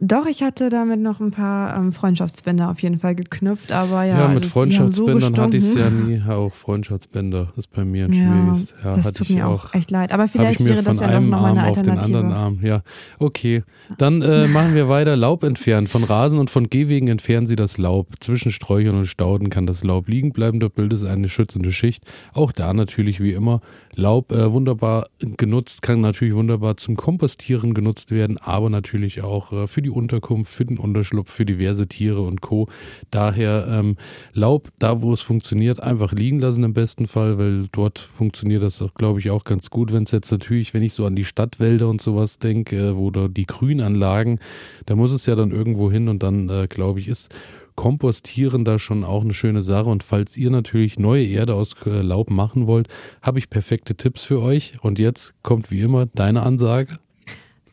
[0.00, 4.20] Doch, ich hatte damit noch ein paar ähm, Freundschaftsbänder auf jeden Fall geknüpft, aber ja.
[4.20, 6.22] Ja, mit Freundschaftsbändern so hatte ich es ja nie.
[6.28, 8.74] Auch Freundschaftsbänder ist bei mir ein ja, schwieriges.
[8.84, 10.12] Ja, das tut mir auch, echt leid.
[10.12, 11.98] Aber vielleicht wäre das ja doch nochmal eine Alternative.
[11.98, 12.58] Auf den anderen Arm.
[12.62, 12.82] Ja,
[13.18, 13.62] okay.
[13.96, 15.16] Dann äh, machen wir weiter.
[15.16, 15.86] Laub entfernen.
[15.86, 18.08] Von Rasen und von Gehwegen entfernen Sie das Laub.
[18.20, 20.60] Zwischen Sträuchern und Stauden kann das Laub liegen bleiben.
[20.60, 22.04] Dort bildet es eine schützende Schicht.
[22.34, 23.60] Auch da natürlich wie immer
[23.96, 29.66] Laub äh, wunderbar genutzt, kann natürlich wunderbar zum Kompostieren genutzt werden, aber natürlich auch äh,
[29.66, 32.68] für die Unterkunft, für den Unterschlupf, für diverse Tiere und Co.
[33.10, 33.96] Daher ähm,
[34.34, 38.84] Laub, da wo es funktioniert, einfach liegen lassen im besten Fall, weil dort funktioniert das,
[38.94, 39.92] glaube ich, auch ganz gut.
[39.92, 43.10] Wenn es jetzt natürlich, wenn ich so an die Stadtwälder und sowas denke, äh, wo
[43.10, 44.40] da die Grünanlagen,
[44.84, 47.30] da muss es ja dann irgendwo hin und dann, äh, glaube ich, ist
[47.76, 49.88] Kompostieren da schon auch eine schöne Sache.
[49.88, 52.88] Und falls ihr natürlich neue Erde aus äh, Laub machen wollt,
[53.22, 54.78] habe ich perfekte Tipps für euch.
[54.80, 56.98] Und jetzt kommt wie immer deine Ansage.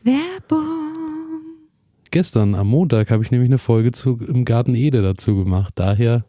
[0.02, 0.84] Werbung.
[2.10, 5.72] Gestern am Montag habe ich nämlich eine Folge zu, im Garten Ede dazu gemacht.
[5.74, 6.24] Daher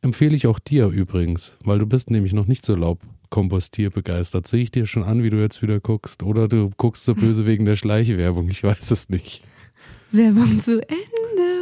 [0.00, 4.46] empfehle ich auch dir übrigens, weil du bist nämlich noch nicht so Laubkompostierbegeistert.
[4.46, 6.22] Sehe ich dir schon an, wie du jetzt wieder guckst.
[6.22, 8.48] Oder du guckst so böse wegen der Schleichwerbung.
[8.48, 9.42] Ich weiß es nicht.
[10.10, 11.61] Werbung zu Ende.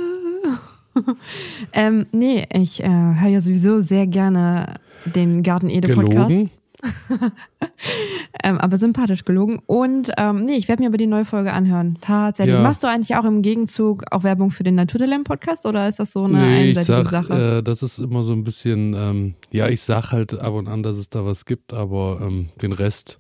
[1.73, 4.75] ähm, nee, ich äh, höre ja sowieso sehr gerne
[5.05, 6.51] den Garten Ede Podcast.
[8.43, 9.61] ähm, aber sympathisch gelogen.
[9.67, 11.99] Und ähm, nee, ich werde mir aber die neue Folge anhören.
[12.01, 12.57] Tatsächlich.
[12.57, 12.63] Ja.
[12.63, 16.13] Machst du eigentlich auch im Gegenzug auch Werbung für den Naturtalent Podcast oder ist das
[16.13, 17.59] so eine nee, einseitige sag, Sache?
[17.59, 20.83] Äh, das ist immer so ein bisschen, ähm, ja, ich sag halt ab und an,
[20.83, 23.19] dass es da was gibt, aber ähm, den Rest,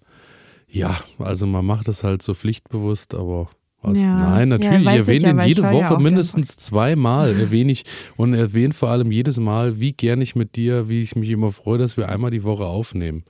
[0.68, 3.50] ja, also man macht es halt so pflichtbewusst, aber
[3.82, 3.98] was?
[3.98, 4.30] Ja.
[4.30, 4.84] Nein, natürlich.
[4.84, 7.38] Ja, ich erwähne ja, ihn jede Woche ja mindestens zweimal.
[7.38, 7.84] erwähne ich
[8.16, 11.52] und erwähne vor allem jedes Mal, wie gern ich mit dir, wie ich mich immer
[11.52, 13.24] freue, dass wir einmal die Woche aufnehmen.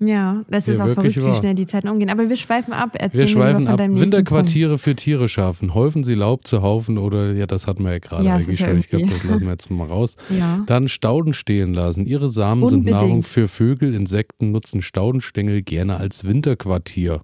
[0.00, 1.34] Ja, das ist auch verrückt, wahr.
[1.34, 2.10] wie schnell die Zeiten umgehen.
[2.10, 2.96] Aber wir schweifen ab.
[2.98, 3.78] Erzähl wir schweifen ab.
[3.78, 4.82] Winterquartiere Punkt.
[4.82, 5.72] für Tiere schaffen.
[5.72, 8.78] Häufen Sie Laub zu Haufen oder, ja, das hatten wir ja gerade eigentlich schon.
[8.78, 10.16] Ich glaube, das lassen wir jetzt mal raus.
[10.36, 10.62] Ja.
[10.66, 12.06] Dann Stauden stehen lassen.
[12.06, 12.88] Ihre Samen Unbedingt.
[12.88, 17.22] sind Nahrung für Vögel, Insekten, nutzen Staudenstängel gerne als Winterquartier.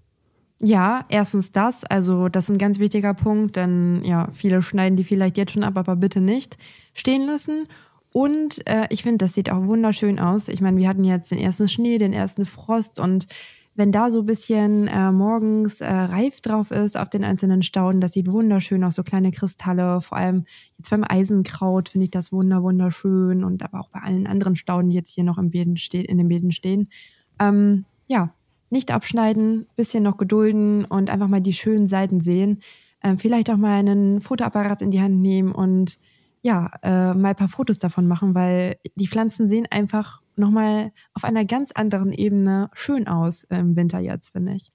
[0.63, 1.85] Ja, erstens das.
[1.85, 5.65] Also, das ist ein ganz wichtiger Punkt, denn ja, viele schneiden die vielleicht jetzt schon
[5.65, 6.59] ab, aber bitte nicht
[6.93, 7.67] stehen lassen.
[8.13, 10.49] Und äh, ich finde, das sieht auch wunderschön aus.
[10.49, 13.27] Ich meine, wir hatten jetzt den ersten Schnee, den ersten Frost und
[13.77, 18.01] wenn da so ein bisschen äh, morgens äh, Reif drauf ist auf den einzelnen Stauden,
[18.01, 20.01] das sieht wunderschön aus, so kleine Kristalle.
[20.01, 20.45] Vor allem
[20.77, 24.91] jetzt beim Eisenkraut finde ich das wunder wunderschön und aber auch bei allen anderen Stauden,
[24.91, 26.91] die jetzt hier noch im Beeten in den Beeten stehen.
[27.39, 28.35] Ähm, ja,
[28.71, 32.63] nicht abschneiden, bisschen noch gedulden und einfach mal die schönen Seiten sehen.
[33.03, 35.99] Ähm, vielleicht auch mal einen Fotoapparat in die Hand nehmen und
[36.43, 41.25] ja, äh, mal ein paar Fotos davon machen, weil die Pflanzen sehen einfach nochmal auf
[41.25, 44.71] einer ganz anderen Ebene schön aus im Winter jetzt, finde ich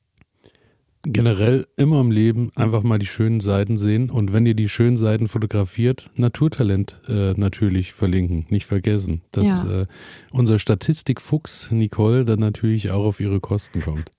[1.05, 4.97] generell immer im Leben einfach mal die schönen Seiten sehen und wenn ihr die schönen
[4.97, 9.81] Seiten fotografiert, Naturtalent äh, natürlich verlinken, nicht vergessen, dass ja.
[9.81, 9.85] äh,
[10.31, 14.09] unser Statistikfuchs Nicole dann natürlich auch auf ihre Kosten kommt.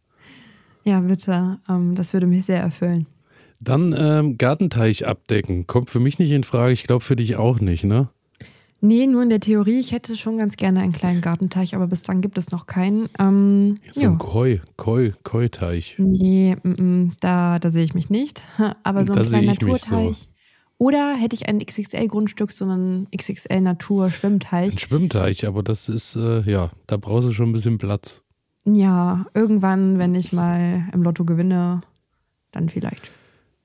[0.85, 3.07] Ja, bitte, ähm, das würde mich sehr erfüllen.
[3.59, 7.59] Dann ähm, Gartenteich abdecken, kommt für mich nicht in Frage, ich glaube für dich auch
[7.59, 8.09] nicht, ne?
[8.81, 9.81] Nee, nur in der Theorie.
[9.81, 13.09] Ich hätte schon ganz gerne einen kleinen Gartenteich, aber bislang gibt es noch keinen.
[13.19, 15.97] Ähm, so ein Koi, Koi, Koi-Teich.
[15.99, 18.43] Nee, m -m, da, da sehe ich mich nicht.
[18.83, 20.17] Aber so ein kleiner Naturteich.
[20.19, 20.29] So.
[20.79, 24.73] Oder hätte ich ein XXL-Grundstück, so einen XXL-Natur-Schwimmteich.
[24.73, 28.23] Ein Schwimmteich, aber das ist, äh, ja, da brauchst du schon ein bisschen Platz.
[28.67, 31.81] Ja, irgendwann, wenn ich mal im Lotto gewinne,
[32.53, 33.11] dann vielleicht.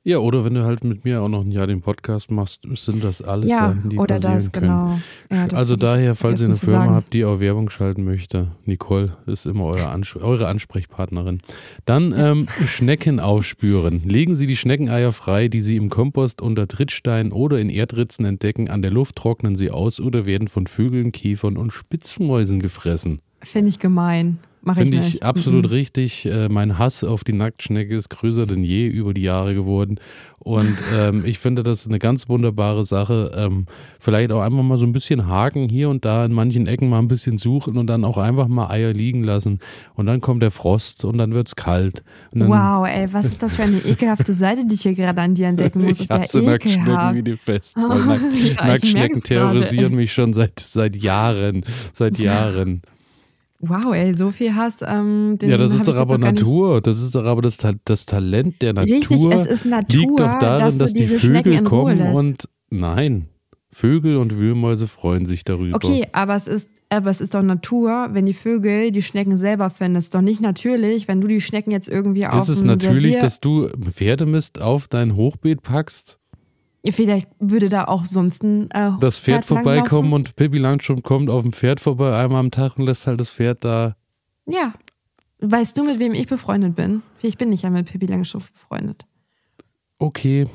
[0.03, 3.03] Ja, oder wenn du halt mit mir auch noch ein Jahr den Podcast machst, sind
[3.03, 4.67] das alles ja, Sachen, die oder passieren das, können.
[4.67, 4.99] Genau.
[5.29, 6.95] Ja, das also daher, falls ihr eine Firma sagen.
[6.95, 11.41] habt, die auch Werbung schalten möchte, Nicole ist immer eure, Ans eure Ansprechpartnerin.
[11.85, 14.01] Dann ähm, Schnecken aufspüren.
[14.03, 18.69] Legen Sie die Schneckeneier frei, die Sie im Kompost unter Trittsteinen oder in Erdritzen entdecken.
[18.69, 23.21] An der Luft trocknen sie aus oder werden von Vögeln, Käfern und Spitzmäusen gefressen.
[23.43, 24.39] Finde ich gemein.
[24.73, 25.71] Finde ich, ich absolut mhm.
[25.71, 26.25] richtig.
[26.25, 29.99] Äh, mein Hass auf die Nacktschnecke ist größer denn je über die Jahre geworden.
[30.37, 33.31] Und ähm, ich finde das eine ganz wunderbare Sache.
[33.35, 33.65] Ähm,
[33.99, 36.99] vielleicht auch einfach mal so ein bisschen haken hier und da in manchen Ecken mal
[36.99, 39.59] ein bisschen suchen und dann auch einfach mal Eier liegen lassen.
[39.95, 42.03] Und dann kommt der Frost und dann wird es kalt.
[42.31, 45.47] wow, ey, was ist das für eine ekelhafte Seite, die ich hier gerade an dir
[45.47, 45.99] entdecken muss?
[45.99, 47.77] ich hasse ja Nacktschnecken wie die fest.
[47.79, 51.65] Oh, Nack ja, Nacktschnecken terrorisieren mich schon seit, seit Jahren.
[51.93, 52.83] Seit Jahren.
[53.61, 54.79] Wow, ey, so viel Hass.
[54.85, 56.81] Ähm, ja, das ist doch aber Natur.
[56.81, 58.95] Das ist doch aber das, das Talent der Natur.
[58.95, 63.27] Richtig, es ist Natur, liegt doch darin, dass, dass die Vögel kommen und nein,
[63.71, 65.75] Vögel und Wühlmäuse freuen sich darüber.
[65.75, 69.69] Okay, aber es ist aber es ist doch Natur, wenn die Vögel die Schnecken selber
[69.69, 69.95] finden.
[69.95, 73.13] Es ist doch nicht natürlich, wenn du die Schnecken jetzt irgendwie auf Ist es natürlich,
[73.13, 76.19] Servier dass du Pferdemist auf dein Hochbeet packst?
[76.89, 81.43] Vielleicht würde da auch sonst ein äh, Das Pferd, vorbeikommen und Pippi Langstrumpf kommt auf
[81.43, 83.95] dem Pferd vorbei einmal am Tag und lässt halt das Pferd da.
[84.47, 84.73] Ja.
[85.39, 87.03] Weißt du, mit wem ich befreundet bin?
[87.21, 89.05] Ich bin nicht ja mit Pippi Langstrumpf befreundet.
[89.99, 90.47] Okay,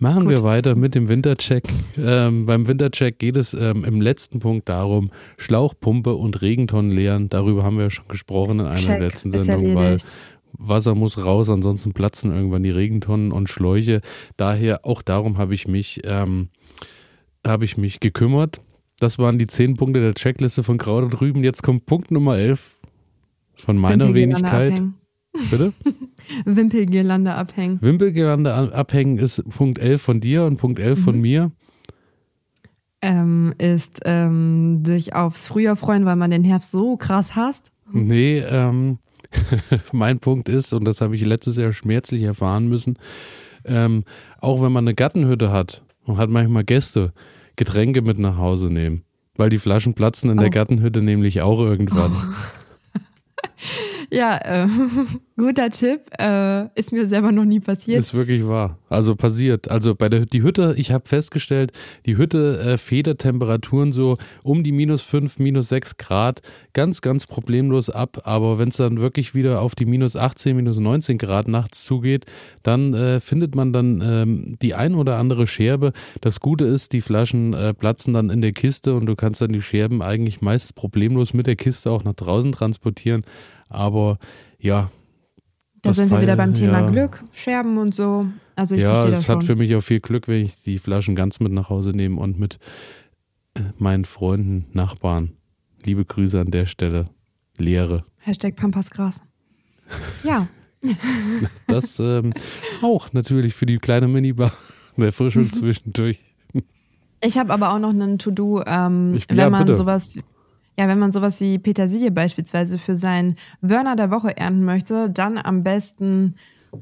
[0.00, 0.30] Machen Gut.
[0.30, 1.64] wir weiter mit dem Wintercheck.
[1.98, 7.28] Ähm, beim Wintercheck geht es ähm, im letzten Punkt darum, Schlauchpumpe und Regentonnen leeren.
[7.28, 9.98] Darüber haben wir ja schon gesprochen in einer Check, der letzten Sendungen, weil
[10.60, 14.02] Wasser muss raus, ansonsten platzen irgendwann die Regentonnen und Schläuche.
[14.36, 16.48] Daher auch darum habe ich mich, ähm,
[17.46, 18.60] habe ich mich gekümmert.
[18.98, 21.42] Das waren die zehn Punkte der Checkliste von Kraut und Rüben.
[21.42, 22.76] Jetzt kommt Punkt Nummer elf
[23.56, 24.72] von meiner Wenigkeit.
[24.72, 24.94] Abhängen.
[25.50, 25.72] Bitte?
[26.44, 27.80] Wimpelgirlande abhängen.
[27.80, 31.02] Wimpelgirlande abhängen ist Punkt 11 von dir und Punkt 11 mhm.
[31.02, 31.50] von mir.
[33.02, 37.70] Ähm, ist ähm, sich aufs Frühjahr freuen, weil man den Herbst so krass hasst?
[37.90, 38.98] Nee, ähm,
[39.92, 42.98] mein Punkt ist, und das habe ich letztes Jahr schmerzlich erfahren müssen,
[43.64, 44.04] ähm,
[44.40, 47.12] auch wenn man eine Gartenhütte hat und hat manchmal Gäste,
[47.56, 49.04] Getränke mit nach Hause nehmen.
[49.36, 50.42] Weil die Flaschen platzen in oh.
[50.42, 52.12] der Gartenhütte nämlich auch irgendwann.
[52.12, 53.00] Oh.
[54.12, 54.66] Ja, äh,
[55.36, 56.00] guter Tipp.
[56.18, 58.00] Äh, ist mir selber noch nie passiert.
[58.00, 58.78] Ist wirklich wahr.
[58.88, 59.70] Also passiert.
[59.70, 61.72] Also bei der die Hütte, ich habe festgestellt,
[62.06, 66.42] die Hütte äh, federt Temperaturen so um die minus 5, minus 6 Grad
[66.72, 68.22] ganz, ganz problemlos ab.
[68.24, 72.26] Aber wenn es dann wirklich wieder auf die minus 18, minus 19 Grad nachts zugeht,
[72.64, 75.92] dann äh, findet man dann ähm, die ein oder andere Scherbe.
[76.20, 79.52] Das Gute ist, die Flaschen äh, platzen dann in der Kiste und du kannst dann
[79.52, 83.24] die Scherben eigentlich meist problemlos mit der Kiste auch nach draußen transportieren.
[83.70, 84.18] Aber
[84.58, 84.90] ja.
[85.82, 88.26] Da sind wir wieder beim Thema ja, Glück, Scherben und so.
[88.54, 91.40] Also ich ja, es hat für mich auch viel Glück, wenn ich die Flaschen ganz
[91.40, 92.58] mit nach Hause nehme und mit
[93.54, 95.32] äh, meinen Freunden, Nachbarn.
[95.82, 97.08] Liebe Grüße an der Stelle.
[97.56, 98.04] Leere.
[98.18, 99.20] Hashtag Pampasgras.
[100.22, 100.48] Ja.
[101.66, 102.34] das ähm,
[102.82, 104.52] auch natürlich für die kleine Minibar.
[104.96, 106.20] Der Frischung zwischendurch.
[107.22, 109.76] Ich habe aber auch noch einen To-Do, ähm, wenn ja, man bitte.
[109.76, 110.18] sowas
[110.80, 115.36] ja, wenn man sowas wie Petersilie beispielsweise für seinen Wörner der Woche ernten möchte, dann
[115.36, 116.36] am besten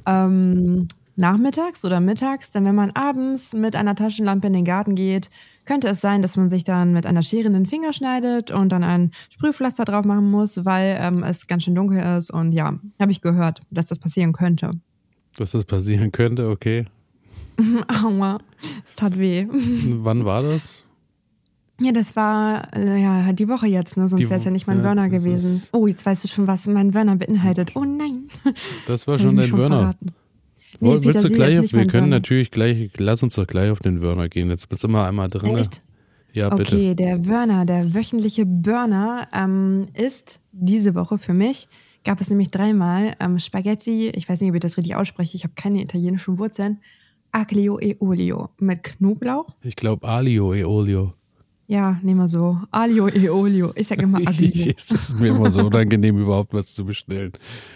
[0.07, 2.53] ähm, nachmittags oder mittags.
[2.53, 5.31] Denn wenn man abends mit einer Taschenlampe in den Garten geht,
[5.65, 8.69] könnte es sein, dass man sich dann mit einer Schere in den Finger schneidet und
[8.69, 12.31] dann ein Sprühpflaster drauf machen muss, weil ähm, es ganz schön dunkel ist.
[12.31, 14.71] Und ja, habe ich gehört, dass das passieren könnte.
[15.37, 16.87] Dass das passieren könnte, okay.
[18.05, 18.39] Aua,
[18.87, 19.49] es tat weh.
[19.51, 20.85] Wann war das?
[21.81, 24.09] Ja, das war äh, ja die Woche jetzt, ne?
[24.09, 25.63] Sonst wäre es ja nicht mein ja, Wörner gewesen.
[25.73, 27.77] Oh, jetzt weißt du schon, was mein Wörner beinhaltet.
[27.77, 28.29] Oh nein.
[28.87, 29.95] Das war schon dein Wörner.
[30.81, 32.17] Nee, willst du gleich auf, wir können Wörner.
[32.17, 34.51] natürlich gleich, lass uns doch gleich auf den Wörner gehen.
[34.51, 35.57] Jetzt bist du mal einmal drin.
[35.57, 35.83] Echt?
[36.33, 36.77] Ja, bitte.
[36.77, 41.69] Okay, der Wörner, der wöchentliche Burner ähm, ist diese Woche für mich,
[42.05, 45.45] gab es nämlich dreimal ähm, Spaghetti, ich weiß nicht, ob ich das richtig ausspreche, ich
[45.45, 46.79] habe keine italienischen Wurzeln,
[47.33, 49.49] Aglio e Olio mit Knoblauch.
[49.63, 51.15] Ich glaube Alio e Olio.
[51.71, 52.57] Ja, nehmen wir so.
[52.71, 53.73] Alio e Olio.
[53.75, 54.73] Ich sage immer Aglio.
[54.75, 57.33] es ist mir immer so unangenehm, überhaupt was zu bestellen.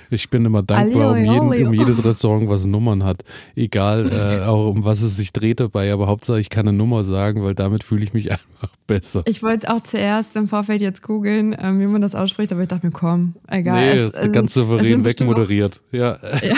[0.09, 3.23] Ich bin immer dankbar um, jeden, um jedes Restaurant, was Nummern hat.
[3.55, 7.05] Egal, äh, auch um was es sich dreht dabei, aber Hauptsache ich kann eine Nummer
[7.05, 9.25] sagen, weil damit fühle ich mich einfach besser.
[9.27, 12.69] Ich wollte auch zuerst im Vorfeld jetzt googeln, ähm, wie man das ausspricht, aber ich
[12.69, 13.95] dachte mir, komm, egal.
[13.95, 15.83] Nee, es, ist ganz souverän wegmoderiert.
[15.93, 16.19] Ja.
[16.43, 16.57] ja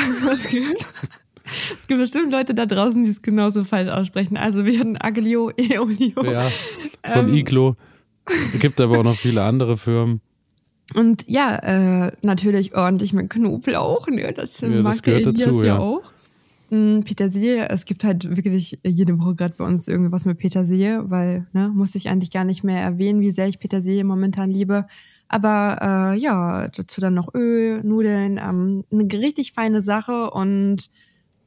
[1.79, 4.37] es gibt bestimmt Leute da draußen, die es genauso falsch aussprechen.
[4.37, 6.25] Also wir hatten Aglio, Eolio.
[6.25, 6.51] Ja,
[7.05, 7.77] von ähm, Iglo.
[8.27, 10.21] Es gibt aber auch noch viele andere Firmen.
[10.95, 14.07] Und ja, äh, natürlich ordentlich mit Knoblauch.
[14.09, 14.33] Ne?
[14.35, 15.67] Das, ja, mag das gehört dazu, ja.
[15.67, 16.13] ja auch.
[16.71, 21.47] Hm, Petersilie, es gibt halt wirklich jede Woche gerade bei uns irgendwas mit Petersilie, weil,
[21.53, 24.87] ne, muss ich eigentlich gar nicht mehr erwähnen, wie sehr ich Petersilie momentan liebe.
[25.29, 30.91] Aber äh, ja, dazu dann noch Öl, Nudeln, ähm, eine richtig feine Sache und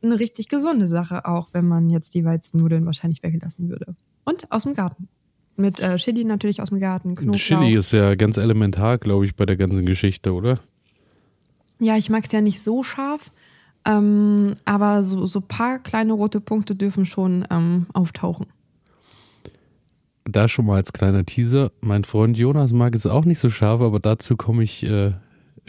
[0.07, 3.95] eine richtig gesunde Sache, auch wenn man jetzt die Weizennudeln wahrscheinlich weglassen würde.
[4.23, 5.07] Und aus dem Garten.
[5.55, 7.39] Mit äh, Chili natürlich aus dem Garten, Knoblauch.
[7.39, 10.59] Chili ist ja ganz elementar, glaube ich, bei der ganzen Geschichte, oder?
[11.79, 13.31] Ja, ich mag es ja nicht so scharf,
[13.85, 18.47] ähm, aber so ein so paar kleine rote Punkte dürfen schon ähm, auftauchen.
[20.25, 21.71] Da schon mal als kleiner Teaser.
[21.81, 25.13] Mein Freund Jonas mag es auch nicht so scharf, aber dazu komme ich äh,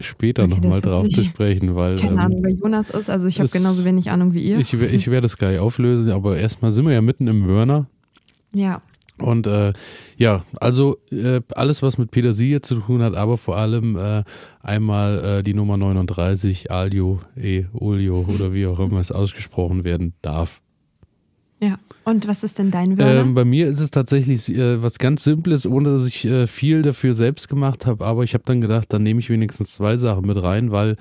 [0.01, 1.97] später okay, nochmal drauf zu sprechen, weil.
[1.97, 3.11] Keine ähm, Ahnung, wer Jonas ist.
[3.11, 4.59] Also ich habe genauso wenig Ahnung wie ihr.
[4.59, 7.87] Ich, ich werde es gleich auflösen, aber erstmal sind wir ja mitten im Wörner.
[8.53, 8.83] Ja.
[9.19, 9.73] Und äh,
[10.17, 14.23] ja, also äh, alles, was mit Petersilie zu tun hat, aber vor allem äh,
[14.63, 20.15] einmal äh, die Nummer 39, Alio, E, Olio oder wie auch immer es ausgesprochen werden
[20.23, 20.63] darf.
[21.61, 21.79] Ja.
[22.05, 23.21] Und was ist denn dein Wörter?
[23.21, 26.83] Ähm, bei mir ist es tatsächlich äh, was ganz Simples, ohne dass ich äh, viel
[26.83, 28.05] dafür selbst gemacht habe.
[28.05, 30.97] Aber ich habe dann gedacht, dann nehme ich wenigstens zwei Sachen mit rein, weil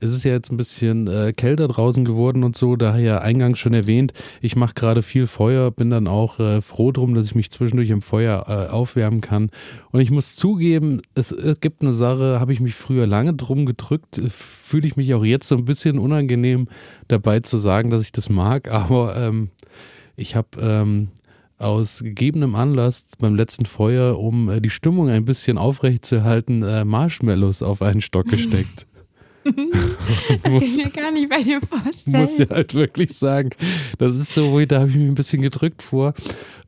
[0.00, 3.74] es ist ja jetzt ein bisschen äh, kälter draußen geworden und so, daher eingangs schon
[3.74, 7.50] erwähnt, ich mache gerade viel Feuer, bin dann auch äh, froh drum, dass ich mich
[7.50, 9.50] zwischendurch im Feuer äh, aufwärmen kann.
[9.92, 13.66] Und ich muss zugeben, es äh, gibt eine Sache, habe ich mich früher lange drum
[13.66, 16.68] gedrückt, fühle ich mich auch jetzt so ein bisschen unangenehm
[17.08, 19.50] dabei zu sagen, dass ich das mag, aber ähm,
[20.20, 21.08] ich habe ähm,
[21.58, 27.62] aus gegebenem Anlass beim letzten Feuer, um äh, die Stimmung ein bisschen aufrechtzuerhalten, äh, Marshmallows
[27.62, 28.86] auf einen Stock gesteckt.
[29.44, 32.20] das kann ich mir gar nicht bei dir vorstellen.
[32.20, 33.50] Muss ja halt wirklich sagen,
[33.98, 36.12] das ist so, wo ich, da habe ich mich ein bisschen gedrückt vor.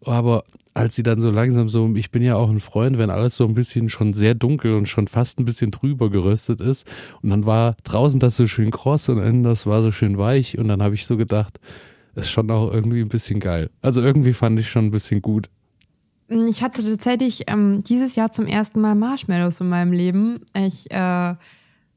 [0.04, 3.36] Aber als sie dann so langsam so, ich bin ja auch ein Freund, wenn alles
[3.36, 6.86] so ein bisschen schon sehr dunkel und schon fast ein bisschen drüber geröstet ist.
[7.20, 10.58] Und dann war draußen das so schön kross und innen das war so schön weich.
[10.58, 11.60] Und dann habe ich so gedacht,
[12.14, 13.70] ist schon auch irgendwie ein bisschen geil.
[13.80, 15.48] Also irgendwie fand ich schon ein bisschen gut.
[16.28, 20.40] Ich hatte tatsächlich ähm, dieses Jahr zum ersten Mal Marshmallows in meinem Leben.
[20.54, 21.34] Ich, äh,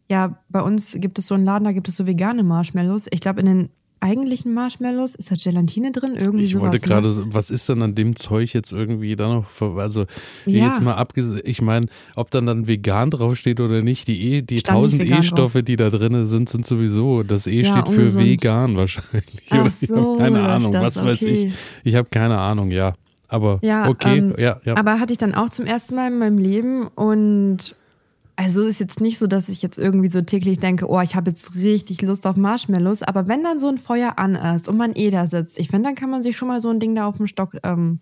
[0.07, 3.07] ja, bei uns gibt es so einen Laden, da gibt es so vegane Marshmallows.
[3.11, 3.69] Ich glaube, in den
[4.05, 5.15] eigentlichen Marshmallows?
[5.15, 6.15] Ist da Gelatine drin?
[6.15, 6.81] Irgendwie ich sowas, wollte ne?
[6.81, 10.05] gerade, was ist denn an dem Zeug jetzt irgendwie da noch, also
[10.45, 10.67] Ja.
[10.67, 14.59] jetzt mal abgesehen, ich meine, ob dann dann vegan draufsteht oder nicht, die, e, die
[14.59, 17.87] Stand nicht tausend vegan E-Stoffe, die da drin sind, sind sowieso, das E Ja, steht
[17.89, 18.25] für ungesund.
[18.25, 19.41] vegan wahrscheinlich.
[19.49, 21.45] Ach so, habe keine Ahnung, das, was weiß ich.
[21.45, 21.53] okay.
[21.83, 22.93] Ich habe keine Ahnung, ja.
[23.27, 24.77] Aber Ja, okay, ähm, ja, ja.
[24.77, 27.75] Aber hatte ich dann auch zum ersten Mal in meinem Leben und
[28.35, 31.31] also ist jetzt nicht so, dass ich jetzt irgendwie so täglich denke, oh, ich habe
[31.31, 34.93] jetzt richtig Lust auf Marshmallows, aber wenn dann so ein Feuer an ist und man
[34.95, 37.07] eh da sitzt, ich finde, dann kann man sich schon mal so ein Ding da
[37.07, 37.99] auf dem Stock ähm,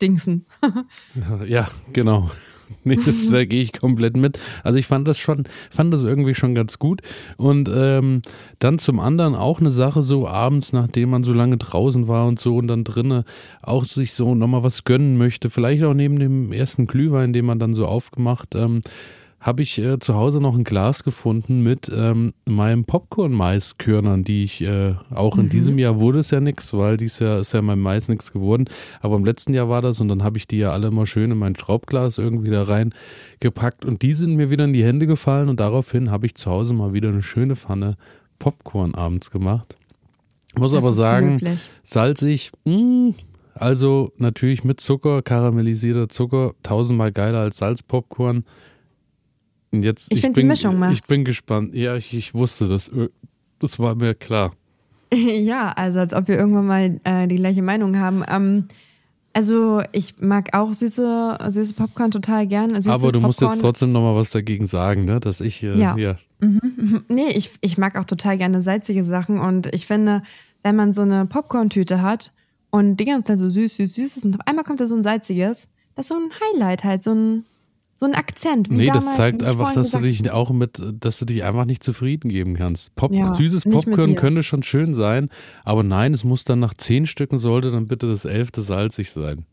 [0.00, 0.44] dingsen.
[1.46, 2.30] Ja, genau.
[2.84, 4.38] Nee, das, da gehe ich komplett mit.
[4.64, 7.02] Also ich fand das schon, fand das irgendwie schon ganz gut.
[7.36, 8.22] Und ähm,
[8.60, 12.38] dann zum anderen auch eine Sache so abends, nachdem man so lange draußen war und
[12.38, 13.24] so und dann drinnen
[13.60, 15.50] auch sich so nochmal was gönnen möchte.
[15.50, 18.80] Vielleicht auch neben dem ersten Glühwein, den man dann so aufgemacht, ähm,
[19.42, 24.60] habe ich äh, zu Hause noch ein Glas gefunden mit ähm, meinem Popcorn-Maiskörnern, die ich
[24.62, 27.80] äh, auch in diesem Jahr wurde es ja nichts, weil dieses Jahr ist ja mein
[27.80, 28.66] Mais nichts geworden.
[29.00, 31.32] Aber im letzten Jahr war das und dann habe ich die ja alle mal schön
[31.32, 35.48] in mein Schraubglas irgendwie da reingepackt und die sind mir wieder in die Hände gefallen
[35.48, 37.96] und daraufhin habe ich zu Hause mal wieder eine schöne Pfanne
[38.38, 39.76] Popcorn abends gemacht.
[40.56, 41.68] Muss Das aber sagen, möglich.
[41.82, 43.14] salzig, mh,
[43.54, 48.44] also natürlich mit Zucker, karamellisierter Zucker, tausendmal geiler als Salzpopcorn.
[49.72, 50.98] Jetzt, Ich find, die bin, Mischung macht's.
[50.98, 51.74] Ich bin gespannt.
[51.74, 52.90] Ja, ich, ich wusste das.
[53.58, 54.52] Das war mir klar.
[55.14, 58.24] ja, also als ob wir irgendwann mal äh, die gleiche Meinung haben.
[58.28, 58.64] Ähm,
[59.34, 62.70] also ich mag auch süße, süße Popcorn total gern.
[62.70, 63.54] Süßes Aber du musst Popcorn.
[63.54, 65.20] jetzt trotzdem nochmal was dagegen sagen, ne?
[65.20, 65.96] Dass ich äh, Ja.
[65.96, 66.16] ja.
[67.08, 70.22] Nee, ich, ich mag auch total gerne salzige Sachen und ich finde,
[70.64, 72.32] wenn man so eine Popcorn-Tüte hat
[72.70, 74.96] und die ganze Zeit so süß, süß, süß ist und auf einmal kommt da so
[74.96, 77.44] ein salziges, das ist so ein Highlight halt, so ein,
[78.02, 78.68] so ein Akzent.
[78.68, 81.24] Wie Nee, das damals, zeigt wie ich einfach, dass du dich auch mit, dass du
[81.24, 82.92] dich einfach nicht zufrieden geben kannst.
[82.96, 85.28] Pop, Ja, süßes Popcorn könnte schon schön sein,
[85.64, 89.46] aber nein, es muss dann nach zehn Stücken sollte dann bitte das elfte salzig sein.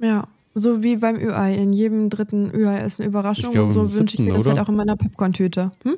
[0.00, 1.54] Ja, so wie beim Ü-Ei.
[1.54, 4.46] In jedem dritten Ü-Ei ist eine Überraschung Ich glaube, und so wünsche ich mir das
[4.46, 5.70] halt auch in meiner Popcorn-Tüte.
[5.84, 5.96] Hm?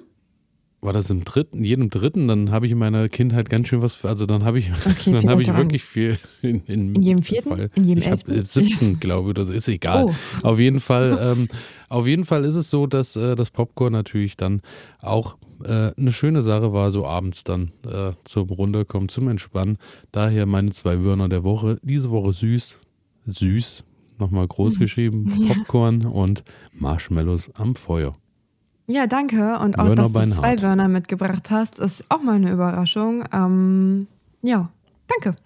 [0.82, 4.02] War das im dritten, jedem dritten, dann habe ich in meiner Kindheit ganz schön was,
[4.02, 7.48] also dann habe ich, Okay, dann habe ich wirklich viel in, in, In jedem vierten?
[7.50, 7.70] Fall.
[7.74, 8.32] In jedem ich elften?
[8.32, 10.06] im siebten, glaube ich, so, ist egal.
[10.06, 10.14] Oh.
[10.42, 11.48] Auf jeden Fall, ähm,
[11.90, 14.62] auf jeden Fall ist es so, dass äh, das Popcorn natürlich dann
[15.00, 19.76] auch äh, eine schöne Sache war, so abends dann äh, zum Runterkommen, zum Entspannen.
[20.12, 21.78] Daher meine zwei Wörner der Woche.
[21.82, 22.80] Diese Woche süß,
[23.26, 23.84] süß,
[24.18, 24.80] nochmal groß Mhm.
[24.80, 26.44] geschrieben, Popcorn und
[26.78, 28.14] Marshmallows am Feuer.
[28.86, 29.58] Ja, danke.
[29.58, 33.24] Und auch, Wörner dass du zwei Wörner mitgebracht hast, ist auch mal eine Überraschung.
[33.32, 34.06] Ähm,
[34.42, 34.70] ja,
[35.10, 35.36] danke.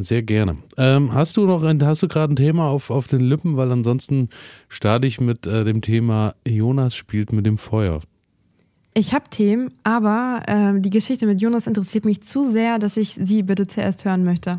[0.00, 0.58] Sehr gerne.
[0.76, 3.56] Ähm, hast du noch ein, hast du gerade ein Thema auf, auf den Lippen?
[3.56, 4.28] Weil ansonsten
[4.68, 8.00] starte ich mit äh, dem Thema Jonas spielt mit dem Feuer.
[8.96, 13.18] Ich habe Themen, aber ähm, die Geschichte mit Jonas interessiert mich zu sehr, dass ich
[13.20, 14.56] sie bitte zuerst hören möchte.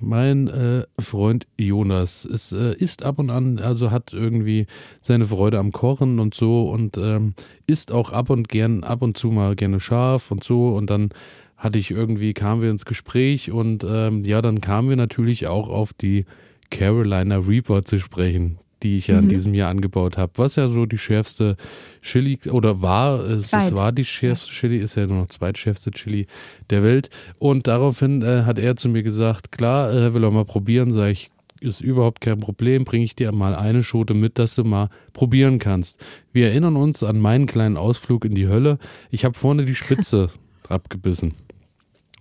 [0.00, 4.66] Mein äh, Freund Jonas ist, äh, isst ab und an, also hat irgendwie
[5.00, 7.34] seine Freude am Kochen und so und ähm,
[7.66, 11.08] isst auch ab und gern, ab und zu mal gerne scharf und so und dann
[11.56, 15.68] hatte ich irgendwie, kamen wir ins Gespräch und ähm, ja, dann kamen wir natürlich auch
[15.68, 16.26] auf die
[16.70, 20.84] Carolina Reaper zu sprechen, die ich ja in diesem Jahr angebaut habe, was ja so
[20.84, 21.56] die schärfste
[22.02, 26.26] Chili oder war, es, es war die schärfste Chili, ist ja nur noch zweitschärfste Chili
[26.70, 27.08] der Welt.
[27.38, 31.12] Und daraufhin äh, hat er zu mir gesagt, klar, äh, will er mal probieren, sage
[31.12, 31.30] ich,
[31.60, 35.58] ist überhaupt kein Problem, bringe ich dir mal eine Schote mit, dass du mal probieren
[35.58, 36.04] kannst.
[36.32, 38.78] Wir erinnern uns an meinen kleinen Ausflug in die Hölle.
[39.10, 40.30] Ich habe vorne die Spitze
[40.68, 41.34] abgebissen.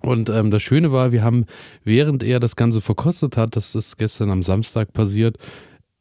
[0.06, 1.46] Und ähm, das Schöne war, wir haben,
[1.84, 5.38] während er das Ganze verkostet hat, das ist gestern am Samstag passiert,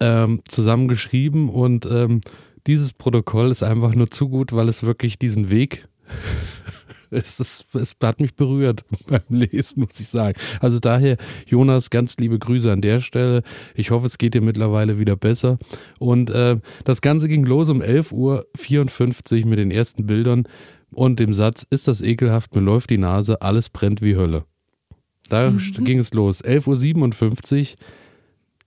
[0.00, 2.20] ähm, zusammengeschrieben und ähm,
[2.66, 5.88] dieses Protokoll ist einfach nur zu gut, weil es wirklich diesen Weg
[7.10, 10.38] es, ist, es hat mich berührt beim Lesen, muss ich sagen.
[10.60, 13.42] Also daher, Jonas, ganz liebe Grüße an der Stelle.
[13.74, 15.58] Ich hoffe, es geht dir mittlerweile wieder besser.
[15.98, 20.46] Und äh, das Ganze ging los um 11.54 Uhr mit den ersten Bildern
[20.94, 24.44] und dem Satz, ist das ekelhaft, mir läuft die Nase, alles brennt wie Hölle.
[25.28, 25.84] Da mhm.
[25.84, 26.44] ging es los.
[26.44, 27.76] 11.57 Uhr.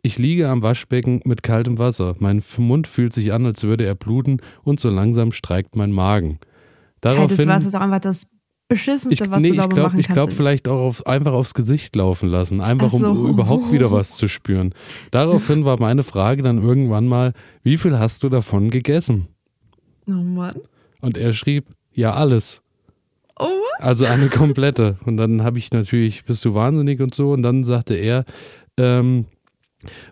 [0.01, 2.15] Ich liege am Waschbecken mit kaltem Wasser.
[2.19, 6.39] Mein Mund fühlt sich an, als würde er bluten und so langsam streikt mein Magen.
[7.01, 8.27] Daraufhin, Kaltes Wasser ist auch einfach das
[8.69, 11.53] Beschissenste, ich, was nee, du glaube ich glaub, Ich glaube, vielleicht auch auf, einfach aufs
[11.53, 13.11] Gesicht laufen lassen, einfach so.
[13.11, 14.73] um überhaupt wieder was zu spüren.
[15.11, 19.27] Daraufhin war meine Frage dann irgendwann mal, wie viel hast du davon gegessen?
[20.05, 20.53] Oh Mann.
[20.99, 21.65] Und er schrieb,
[21.97, 22.61] ja, alles.
[23.39, 23.49] Oh.
[23.79, 24.97] Also eine komplette.
[25.05, 27.31] Und dann habe ich natürlich, bist du wahnsinnig und so.
[27.31, 28.23] Und dann sagte er,
[28.77, 29.25] ähm,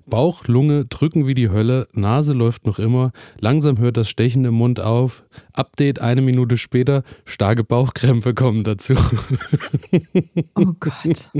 [0.08, 4.56] Bauch, Lunge drücken wie die Hölle, Nase läuft noch immer, langsam hört das Stechen im
[4.56, 5.24] Mund auf.
[5.54, 8.96] Update eine Minute später, starke Bauchkrämpfe kommen dazu.
[10.56, 11.32] Oh Gott.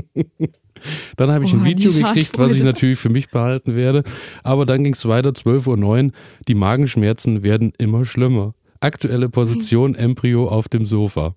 [1.16, 4.04] Dann habe ich oh, ein Video gekriegt, was ich natürlich für mich behalten werde.
[4.42, 6.12] Aber dann ging es weiter, 12.09 Uhr.
[6.48, 8.54] Die Magenschmerzen werden immer schlimmer.
[8.80, 11.34] Aktuelle Position, Embryo auf dem Sofa.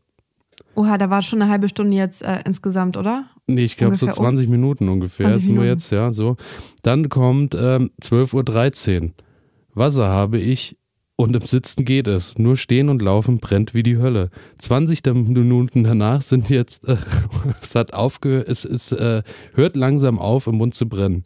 [0.76, 3.26] Oha, da war schon eine halbe Stunde jetzt äh, insgesamt, oder?
[3.48, 4.52] Nee, ich glaube so 20 um.
[4.52, 6.38] Minuten ungefähr 20 sind wir jetzt, ja, so.
[6.84, 9.12] Dann kommt ähm, 12.13 Uhr.
[9.74, 10.78] Wasser habe ich
[11.16, 12.38] und im Sitzen geht es.
[12.38, 14.30] Nur stehen und laufen brennt wie die Hölle.
[14.60, 16.96] 20 Minuten danach sind jetzt, äh,
[17.62, 19.24] es hat aufgehört, es, es äh,
[19.54, 21.24] hört langsam auf, im Mund zu brennen.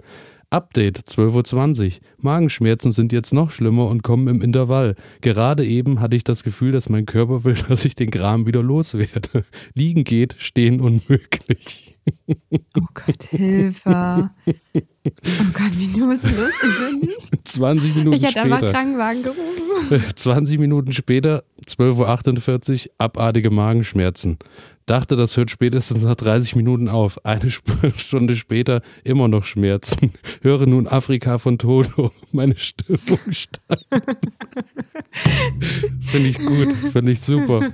[0.53, 1.91] Update 12.20 Uhr.
[2.19, 4.95] Magenschmerzen sind jetzt noch schlimmer und kommen im Intervall.
[5.21, 8.61] Gerade eben hatte ich das Gefühl, dass mein Körper will, dass ich den Kram wieder
[8.61, 9.45] loswerde.
[9.73, 11.97] Liegen geht, stehen unmöglich.
[12.75, 14.29] Oh Gott, Hilfe.
[14.45, 16.31] Oh Gott, wie dumm ist das?
[17.31, 18.29] Ich 20 Minuten später.
[18.29, 20.03] Ich hätte einfach Krankenwagen gerufen.
[20.15, 24.37] 20 Minuten später, 12.48 Uhr, abartige Magenschmerzen.
[24.85, 27.25] Dachte, das hört spätestens nach 30 Minuten auf.
[27.25, 27.49] Eine
[27.95, 30.11] Stunde später immer noch Schmerzen.
[30.41, 32.11] Höre nun Afrika von Toto.
[32.31, 33.85] Meine Stimmung steigt.
[36.01, 37.71] Finde ich gut, finde ich super.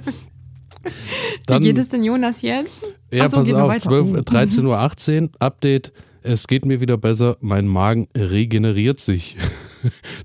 [1.45, 2.82] Dann, Wie geht es denn Jonas jetzt?
[3.12, 5.93] Ja, Achso, pass auf, 12, 13.18 Uhr, Update.
[6.22, 9.38] Es geht mir wieder besser, mein Magen regeneriert sich.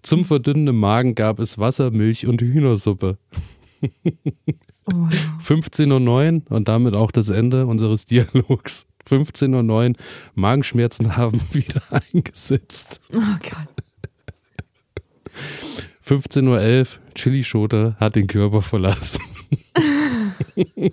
[0.03, 3.19] Zum verdünnenden Magen gab es Wasser, Milch und Hühnersuppe.
[4.87, 5.09] Oh.
[5.41, 8.87] 15.09 Uhr und damit auch das Ende unseres Dialogs.
[9.09, 9.97] 15.09 Uhr,
[10.35, 13.01] Magenschmerzen haben wieder eingesetzt.
[13.13, 13.69] Oh Gott.
[16.07, 19.21] 15.11 Uhr, Chilischote hat den Körper verlassen.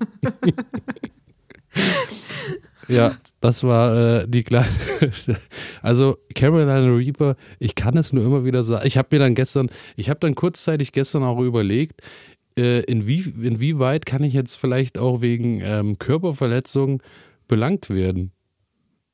[2.87, 4.67] ja, das war äh, die kleine.
[5.81, 8.87] also Carolina Reaper, ich kann es nur immer wieder sagen.
[8.87, 12.01] Ich habe mir dann gestern, ich habe dann kurzzeitig gestern auch überlegt,
[12.57, 17.01] äh, inwie, inwieweit kann ich jetzt vielleicht auch wegen ähm, Körperverletzung
[17.47, 18.31] belangt werden?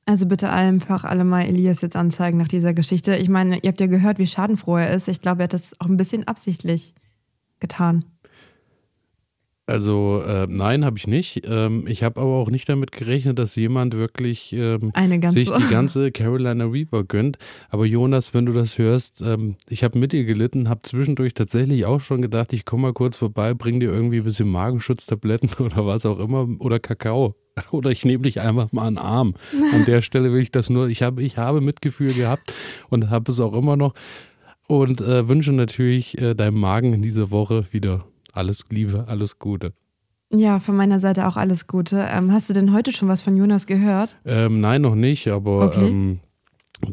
[0.05, 3.17] Also bitte einfach alle mal Elias jetzt anzeigen nach dieser Geschichte.
[3.17, 5.09] Ich meine, ihr habt ja gehört, wie schadenfroh er ist.
[5.09, 6.95] Ich glaube, er hat das auch ein bisschen absichtlich
[7.59, 8.05] getan.
[9.67, 11.41] Also äh, nein, habe ich nicht.
[11.45, 14.93] Ähm, ich habe aber auch nicht damit gerechnet, dass jemand wirklich ähm,
[15.27, 17.37] sich die ganze Carolina Reaper gönnt.
[17.67, 21.85] Aber Jonas, wenn du das hörst, ähm, ich habe mit dir gelitten, habe zwischendurch tatsächlich
[21.85, 25.85] auch schon gedacht, ich komme mal kurz vorbei, bring dir irgendwie ein bisschen Magenschutztabletten oder
[25.85, 27.35] was auch immer oder Kakao.
[27.71, 29.33] Oder ich nehme dich einfach mal an den Arm.
[29.73, 32.53] An der Stelle will ich das nur, ich habe, ich habe Mitgefühl gehabt
[32.89, 33.95] und habe es auch immer noch.
[34.67, 38.05] Und äh, wünsche natürlich äh, deinem Magen in dieser Woche wieder
[38.37, 39.73] alles Liebe, alles Gute.
[40.29, 42.05] Ja, von meiner Seite auch alles Gute.
[42.09, 44.17] Ähm, hast du denn heute schon was von Jonas gehört?
[44.25, 45.87] Ähm, nein, noch nicht, aber okay.
[45.87, 46.19] ähm,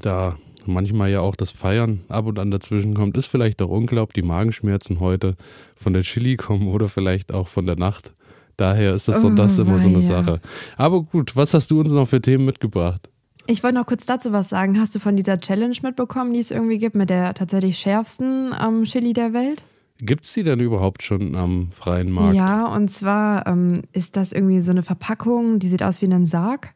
[0.01, 0.37] da
[0.67, 4.15] manchmal ja auch das Feiern ab und an dazwischen kommt, ist vielleicht auch unklar, ob
[4.15, 5.37] die Magenschmerzen heute
[5.77, 8.13] von der Chili kommen oder vielleicht auch von der Nacht.
[8.57, 10.41] Daher ist das, so, das oh, immer so eine Sache.
[10.77, 13.11] Aber gut, was hast du uns noch für Themen mitgebracht?
[13.47, 14.79] Ich wollte noch kurz dazu was sagen.
[14.81, 18.85] Hast du von dieser Challenge mitbekommen, die es irgendwie gibt, mit der tatsächlich schärfsten ähm,
[18.85, 19.65] Chili der Welt?
[20.05, 22.37] Gibt es die denn überhaupt schon am freien Markt?
[22.37, 26.27] Ja, und zwar ähm, ist das irgendwie so eine Verpackung, die sieht aus wie ein
[26.27, 26.75] Sarg.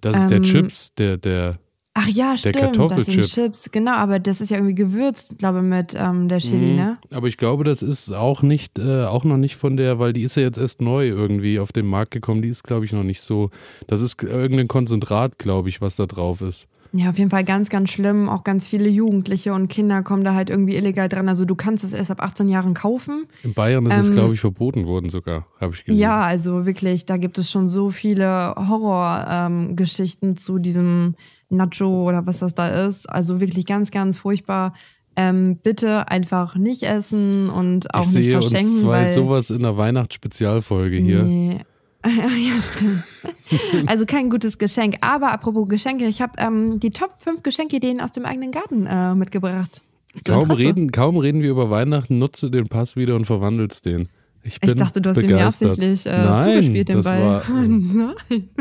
[0.00, 1.58] Das ist ähm, der Chips, der, der.
[1.96, 5.64] Ach ja, stimmt, das sind Chips, genau, aber das ist ja irgendwie gewürzt, glaube ich,
[5.64, 6.94] mit ähm, der Chili, mhm, ne?
[7.12, 10.22] Aber ich glaube, das ist auch nicht, äh, auch noch nicht von der, weil die
[10.22, 13.04] ist ja jetzt erst neu irgendwie auf den Markt gekommen, die ist, glaube ich, noch
[13.04, 13.50] nicht so.
[13.86, 16.66] Das ist irgendein Konzentrat, glaube ich, was da drauf ist.
[16.96, 18.28] Ja, auf jeden Fall ganz, ganz schlimm.
[18.28, 21.28] Auch ganz viele Jugendliche und Kinder kommen da halt irgendwie illegal dran.
[21.28, 23.26] Also du kannst es erst ab 18 Jahren kaufen.
[23.42, 26.00] In Bayern ist ähm, es, glaube ich, verboten worden sogar, habe ich gelesen.
[26.00, 31.16] Ja, also wirklich, da gibt es schon so viele Horrorgeschichten ähm, zu diesem
[31.48, 33.10] Nacho oder was das da ist.
[33.10, 34.72] Also wirklich ganz, ganz furchtbar.
[35.16, 38.68] ähm, bitte einfach nicht essen und auch ich nicht sehe verschenken.
[38.68, 41.24] uns zwei weil, sowas in der Weihnachtsspezialfolge hier.
[41.24, 41.60] Nee.
[42.06, 43.02] ja, stimmt.
[43.86, 44.96] Also kein gutes Geschenk.
[45.00, 49.14] Aber apropos Geschenke, ich habe ähm, die Top 5 Geschenkideen aus dem eigenen Garten äh,
[49.14, 49.80] mitgebracht.
[50.26, 50.62] Kaum Interesse?
[50.62, 54.08] reden, kaum reden wir über Weihnachten, nutze den Pass wieder und verwandelst den.
[54.42, 57.20] Ich, Ich dachte, du hast ihm absichtlich äh, Nein, zugespielt, den das Ball.
[57.22, 58.14] war- Nein.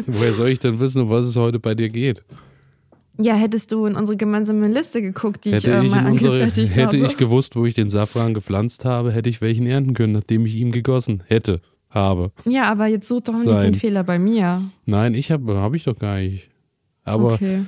[0.08, 2.24] Woher soll ich denn wissen, um was es heute bei dir geht?
[3.20, 6.12] Ja, hättest du in unsere gemeinsame Liste geguckt, die ich Hätte, äh, ich, mal in
[6.14, 7.06] unsere, angefertigt hätte habe.
[7.08, 10.56] ich gewusst, wo ich den Safran gepflanzt habe, hätte ich welchen ernten können, nachdem ich
[10.56, 11.62] ihn gegossen hätte,
[11.94, 12.32] habe.
[12.46, 13.72] ja, aber jetzt such doch nicht Sein.
[13.72, 14.62] den Fehler bei mir.
[14.86, 16.50] Nein, ich habe hab ich doch gar nicht.
[17.04, 17.66] Aber okay.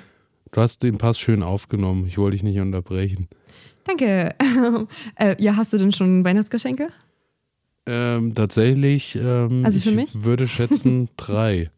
[0.51, 2.05] du hast den Pass schön aufgenommen.
[2.07, 3.27] Ich wollte dich nicht unterbrechen.
[3.83, 4.33] Danke.
[5.15, 6.89] äh, ja, hast du denn schon Weihnachtsgeschenke?
[7.85, 10.23] Ähm, tatsächlich, ähm, Also für ich mich?
[10.23, 11.69] würde schätzen drei.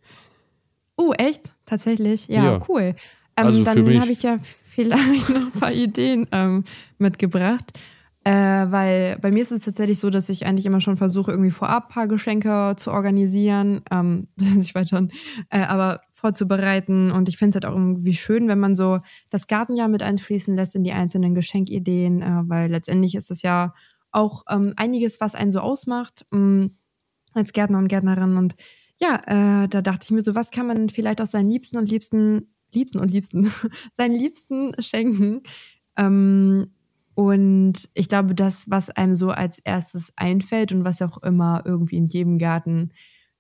[0.96, 1.52] Oh, echt?
[1.66, 2.28] Tatsächlich?
[2.28, 2.66] Ja, Ja.
[2.70, 2.82] cool.
[2.82, 2.96] Ähm,
[3.36, 4.40] Also dann habe ich ja
[4.70, 6.64] vielleicht noch ein paar Ideen ähm,
[6.98, 7.74] mitgebracht.
[8.28, 11.50] Äh, weil bei mir ist es tatsächlich so, dass ich eigentlich immer schon versuche, irgendwie
[11.52, 15.08] vorab ein paar Geschenke zu organisieren, ähm, sich weiter
[15.50, 17.10] äh, aber vorzubereiten.
[17.12, 19.00] Und ich finde es halt auch irgendwie schön, wenn man so
[19.30, 23.74] das Gartenjahr mit einfließen lässt in die einzelnen Geschenkideen, äh, weil letztendlich ist es ja
[24.12, 26.72] auch ähm, einiges, was einen so ausmacht mh,
[27.34, 28.36] als Gärtner und Gärtnerin.
[28.36, 28.56] Und
[29.00, 29.22] ja,
[29.64, 32.54] äh, da dachte ich mir so, was kann man vielleicht auch seinen Liebsten und Liebsten,
[32.74, 33.54] Liebsten und Liebsten,
[33.94, 35.44] seinen Liebsten schenken?
[35.96, 36.74] Ähm,
[37.18, 41.98] und ich glaube, das, was einem so als erstes einfällt und was auch immer irgendwie
[41.98, 42.92] in jedem Garten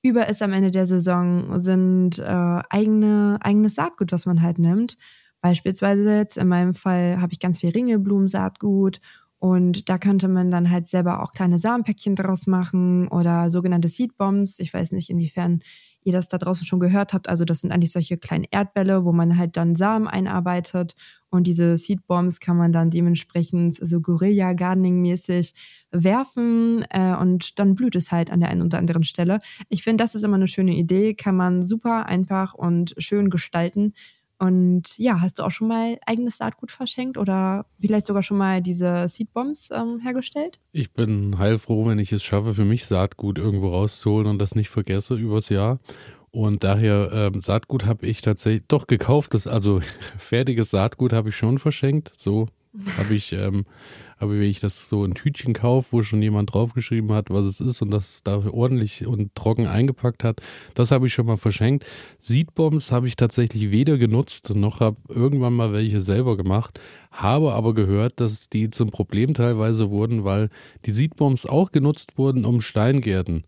[0.01, 2.23] über ist am Ende der Saison, sind äh,
[2.71, 4.97] eigene, eigenes Saatgut, was man halt nimmt.
[5.41, 8.99] Beispielsweise jetzt in meinem Fall habe ich ganz viel Ringelblumensaatgut
[9.38, 14.57] und da könnte man dann halt selber auch kleine Samenpäckchen draus machen oder sogenannte Seedbombs.
[14.57, 15.59] Ich weiß nicht, inwiefern
[16.08, 17.30] ihr das da draußen schon gehört habt.
[17.30, 20.95] Also das sind eigentlich solche kleinen Erdbälle, wo man halt dann Samen einarbeitet
[21.30, 25.53] und diese Seedbombs kann man dann dementsprechend so Guerilla-Gardening-mäßig
[25.91, 29.39] werfen äh, und dann blüht es halt an der einen oder anderen Stelle.
[29.68, 33.93] Ich finde, das ist immer eine schöne Idee, kann man super einfach und schön gestalten.
[34.40, 38.62] Und ja, hast du auch schon mal eigenes Saatgut verschenkt oder vielleicht sogar schon mal
[38.62, 40.60] diese Seedbombs ähm, hergestellt?
[40.72, 44.70] Ich bin heilfroh, wenn ich es schaffe, für mich Saatgut irgendwo rauszuholen und das nicht
[44.70, 45.80] vergesse übers Jahr.
[46.30, 49.34] Und daher ähm, Saatgut habe ich tatsächlich doch gekauft.
[49.34, 49.82] Das, also
[50.18, 52.12] fertiges Saatgut habe ich schon verschenkt.
[52.16, 52.48] So
[52.97, 53.65] habe ich, ähm,
[54.17, 57.59] aber wenn ich das so in Tütchen kaufe, wo schon jemand draufgeschrieben hat, was es
[57.59, 60.41] ist und das da ordentlich und trocken eingepackt hat,
[60.73, 61.86] das habe ich schon mal verschenkt.
[62.19, 66.80] Seedbombs habe ich tatsächlich weder genutzt, noch habe irgendwann mal welche selber gemacht,
[67.11, 70.49] habe aber gehört, dass die zum Problem teilweise wurden, weil
[70.86, 73.43] die Seedbombs auch genutzt wurden, um Steingärten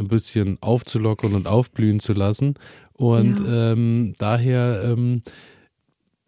[0.00, 2.54] ein bisschen aufzulockern und aufblühen zu lassen.
[2.94, 5.22] Und ähm, daher, ähm,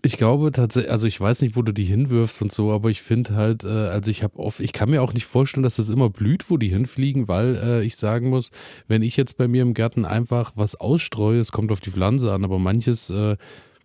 [0.05, 3.03] ich glaube tatsächlich, also ich weiß nicht, wo du die hinwirfst und so, aber ich
[3.03, 5.91] finde halt, äh, also ich habe oft, ich kann mir auch nicht vorstellen, dass es
[5.91, 8.51] immer blüht, wo die hinfliegen, weil äh, ich sagen muss,
[8.89, 12.33] wenn ich jetzt bei mir im Garten einfach was ausstreue, es kommt auf die Pflanze
[12.33, 13.37] an, aber manches äh,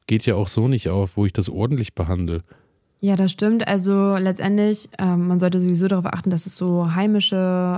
[0.08, 2.44] geht ja auch so nicht auf, wo ich das ordentlich behandle.
[3.00, 3.68] Ja, das stimmt.
[3.68, 7.36] Also letztendlich, ähm, man sollte sowieso darauf achten, dass es so heimische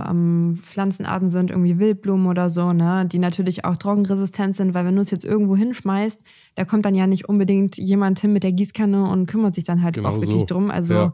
[0.10, 4.96] ähm, Pflanzenarten sind, irgendwie Wildblumen oder so, ne, die natürlich auch trockenresistent sind, weil wenn
[4.96, 6.22] du es jetzt irgendwo hinschmeißt,
[6.56, 9.84] da kommt dann ja nicht unbedingt jemand hin mit der Gießkanne und kümmert sich dann
[9.84, 10.46] halt Genau auch wirklich so.
[10.46, 10.72] drum.
[10.72, 11.14] Also Ja.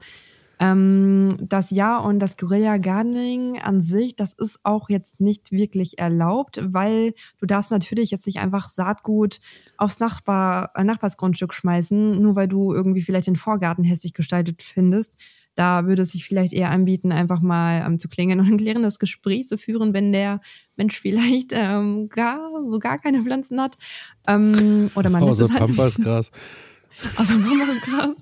[0.59, 5.99] Ähm, das Ja und das Guerilla Gardening an sich, das ist auch jetzt nicht wirklich
[5.99, 9.39] erlaubt, weil du darfst natürlich jetzt nicht einfach Saatgut
[9.77, 15.17] aufs Nachbar, äh, Nachbarsgrundstück schmeißen, nur weil du irgendwie vielleicht den Vorgarten hässlich gestaltet findest.
[15.55, 18.99] Da würde es sich vielleicht eher anbieten, einfach mal ähm, zu klingeln und ein klärendes
[18.99, 20.41] Gespräch zu führen, wenn der
[20.75, 23.77] Mensch vielleicht ähm, gar so gar keine Pflanzen hat.
[24.27, 26.31] Ähm, oder man Außer halt Pampasgras.
[27.17, 28.21] Außer Pampasgras.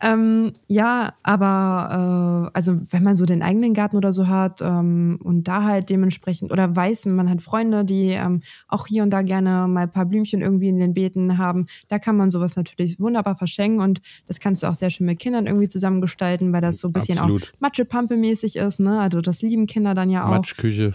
[0.00, 5.18] Ähm, ja, aber äh, also wenn man so den eigenen Garten oder so hat ähm,
[5.22, 9.22] und da halt dementsprechend oder weiß, man hat Freunde, die ähm, auch hier und da
[9.22, 12.98] gerne mal ein paar Blümchen irgendwie in den Beeten haben, da kann man sowas natürlich
[12.98, 16.78] wunderbar verschenken und das kannst du auch sehr schön mit Kindern irgendwie zusammengestalten, weil das
[16.78, 17.52] so ein bisschen Absolut.
[17.54, 19.00] auch Matschepampe-mäßig ist, ne?
[19.00, 20.30] Also das lieben Kinder dann ja auch.
[20.30, 20.94] Matschküche.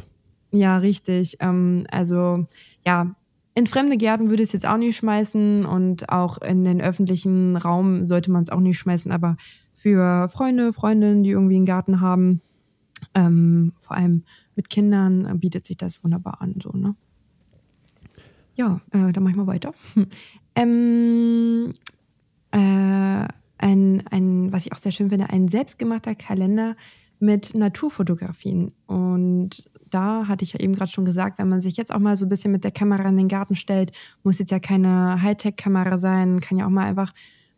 [0.51, 1.37] Ja, richtig.
[1.39, 2.47] Ähm, also
[2.85, 3.15] ja,
[3.59, 7.57] in fremde Gärten würde ich es jetzt auch nicht schmeißen und auch in den öffentlichen
[7.57, 9.35] Raum sollte man es auch nicht schmeißen, aber
[9.73, 12.39] für Freunde, Freundinnen, die irgendwie einen Garten haben,
[13.13, 14.23] ähm, vor allem
[14.55, 16.95] mit Kindern, äh, bietet sich das wunderbar an, so, ne?
[18.55, 19.73] Ja, äh, dann mach ich mal weiter.
[20.55, 21.75] Ähm,
[22.51, 26.75] äh, ein, ein, was ich auch sehr schön finde, ein selbstgemachter Kalender
[27.19, 28.73] mit Naturfotografien.
[28.87, 32.15] Und da hatte ich ja eben gerade schon gesagt, wenn man sich jetzt auch mal
[32.15, 33.91] so ein bisschen mit der Kamera in den Garten stellt,
[34.23, 37.13] muss jetzt ja keine Hightech-Kamera sein, kann ja auch mal einfach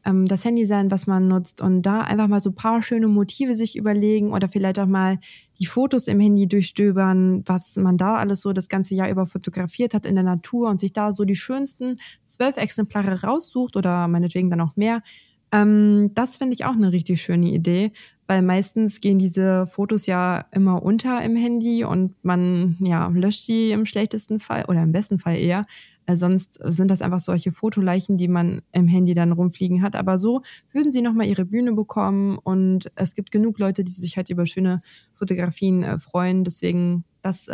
[0.05, 3.07] ähm, das Handy sein, was man nutzt und da einfach mal so ein paar schöne
[3.07, 5.19] Motive sich überlegen oder vielleicht auch mal
[5.59, 9.93] die Fotos im Handy durchstöbern, was man da alles so das ganze Jahr über fotografiert
[9.93, 14.49] hat in der Natur und sich da so die schönsten zwölf Exemplare raussucht oder meinetwegen
[14.49, 15.03] dann auch mehr.
[15.51, 17.91] Ähm, das finde ich auch eine richtig schöne Idee,
[18.27, 23.71] weil meistens gehen diese Fotos ja immer unter im Handy und man ja löscht die
[23.71, 25.65] im schlechtesten Fall oder im besten Fall eher.
[26.05, 29.95] Äh, sonst sind das einfach solche Fotoleichen, die man im Handy dann rumfliegen hat.
[29.95, 30.41] Aber so
[30.71, 34.45] würden sie nochmal ihre Bühne bekommen und es gibt genug Leute, die sich halt über
[34.45, 34.81] schöne
[35.13, 36.43] Fotografien äh, freuen.
[36.45, 37.53] Deswegen, das äh,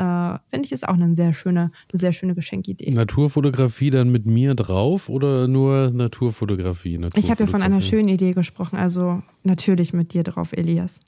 [0.50, 2.92] finde ich ist auch eine sehr schöne, eine sehr schöne Geschenkidee.
[2.92, 6.98] Naturfotografie dann mit mir drauf oder nur Naturfotografie?
[6.98, 7.20] Naturfotografie.
[7.20, 11.00] Ich habe ja von einer schönen Idee gesprochen, also natürlich mit dir drauf, Elias.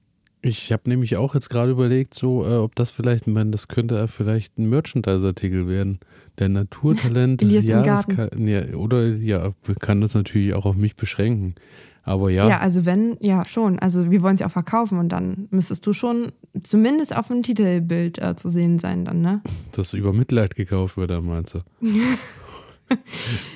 [0.41, 4.07] Ich habe nämlich auch jetzt gerade überlegt, so, äh, ob das vielleicht, man, das könnte
[4.07, 5.99] vielleicht ein Merchandise-Artikel werden.
[6.37, 7.41] Der Naturtalent.
[7.41, 8.15] Elias ja, im Garten.
[8.15, 11.55] Kann, ja, oder ja, kann das natürlich auch auf mich beschränken.
[12.03, 12.47] Aber ja.
[12.47, 13.79] Ja, also wenn, ja, schon.
[13.79, 16.31] Also wir wollen sie auch verkaufen und dann müsstest du schon
[16.63, 19.41] zumindest auf dem Titelbild äh, zu sehen sein, dann, ne?
[19.73, 21.59] Das über Mitleid gekauft wird, dann meinst du.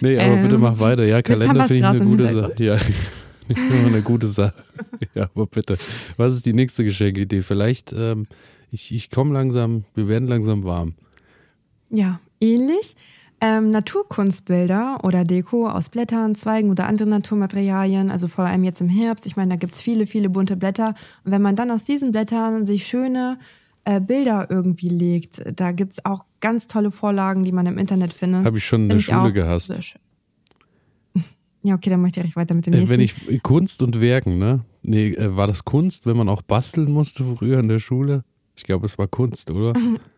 [0.01, 1.05] nee, aber ähm, bitte mach weiter.
[1.05, 2.63] Ja, Kalender finde ich eine gute Sache.
[2.63, 2.77] Ja.
[3.85, 4.53] Eine gute Sache.
[5.15, 5.77] ja, aber bitte.
[6.15, 7.41] Was ist die nächste Geschenkidee?
[7.41, 8.25] Vielleicht, ähm,
[8.71, 10.95] ich, ich komme langsam, wir werden langsam warm.
[11.89, 12.95] Ja, ähnlich.
[13.45, 18.87] Ähm, Naturkunstbilder oder Deko aus Blättern, Zweigen oder anderen Naturmaterialien, also vor allem jetzt im
[18.87, 19.25] Herbst.
[19.25, 20.93] Ich meine, da gibt es viele, viele bunte Blätter.
[21.25, 23.37] Und wenn man dann aus diesen Blättern sich schöne
[23.83, 28.13] äh, Bilder irgendwie legt, da gibt es auch ganz tolle Vorlagen, die man im Internet
[28.13, 28.45] findet.
[28.45, 29.73] Habe ich schon in der Schule gehasst.
[31.65, 32.89] Ja, okay, dann möchte ich weiter mit dem nächsten.
[32.89, 34.65] Wenn ich Kunst und Werken, ne?
[34.81, 38.25] Nee, äh, war das Kunst, wenn man auch basteln musste früher in der Schule?
[38.57, 39.73] Ich glaube, es war Kunst, oder?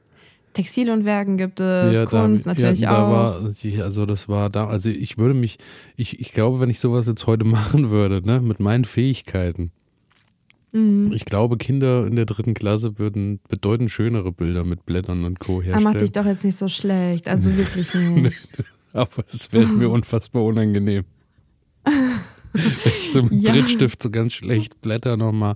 [0.56, 3.12] Textil und Werken gibt es, ja, Kunst da, natürlich ja, da auch.
[3.12, 3.54] War,
[3.84, 5.58] also das war da, also ich würde mich,
[5.96, 9.72] ich, ich glaube, wenn ich sowas jetzt heute machen würde, ne, mit meinen Fähigkeiten,
[10.72, 11.12] mhm.
[11.14, 15.62] ich glaube, Kinder in der dritten Klasse würden bedeutend schönere Bilder mit Blättern und Co.
[15.62, 15.86] herstellen.
[15.86, 18.48] Er macht dich doch jetzt nicht so schlecht, also wirklich nicht.
[18.94, 21.04] Aber es wäre mir unfassbar unangenehm
[22.86, 23.52] ich so mit ja.
[23.52, 25.56] Brittstift so ganz schlecht Blätter nochmal,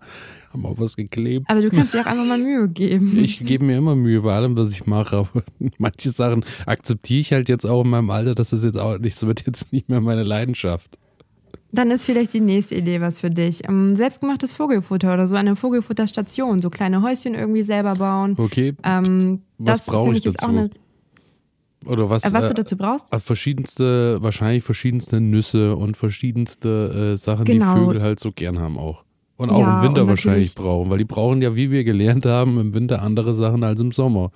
[0.51, 1.45] haben auch was geklebt.
[1.49, 3.17] Aber du kannst dir auch einfach mal Mühe geben.
[3.19, 5.43] Ich gebe mir immer Mühe bei allem, was ich mache, aber
[5.77, 9.17] manche Sachen akzeptiere ich halt jetzt auch in meinem Alter, das ist jetzt auch nicht,
[9.17, 10.97] so wird jetzt nicht mehr meine Leidenschaft.
[11.71, 13.67] Dann ist vielleicht die nächste Idee was für dich.
[13.67, 18.35] Ähm, selbstgemachtes Vogelfutter oder so eine Vogelfutterstation, so kleine Häuschen irgendwie selber bauen.
[18.37, 18.73] Okay.
[18.83, 20.45] Ähm, was brauche ich dazu?
[20.45, 20.69] Auch eine
[21.85, 23.13] oder was, äh, was du äh, dazu brauchst?
[23.13, 27.75] Äh, verschiedenste, wahrscheinlich verschiedenste Nüsse und verschiedenste äh, Sachen, genau.
[27.75, 29.05] die Vögel halt so gern haben auch.
[29.39, 32.59] Und auch ja, im Winter wahrscheinlich brauchen, weil die brauchen ja, wie wir gelernt haben,
[32.59, 34.31] im Winter andere Sachen als im Sommer.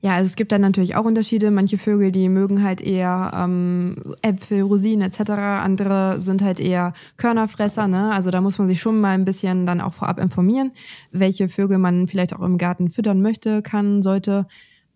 [0.00, 1.52] Ja, also es gibt dann natürlich auch Unterschiede.
[1.52, 5.30] Manche Vögel, die mögen halt eher ähm, Äpfel, Rosinen etc.
[5.30, 7.86] Andere sind halt eher Körnerfresser.
[7.86, 8.10] Ne?
[8.10, 10.72] Also da muss man sich schon mal ein bisschen dann auch vorab informieren,
[11.12, 14.48] welche Vögel man vielleicht auch im Garten füttern möchte, kann, sollte.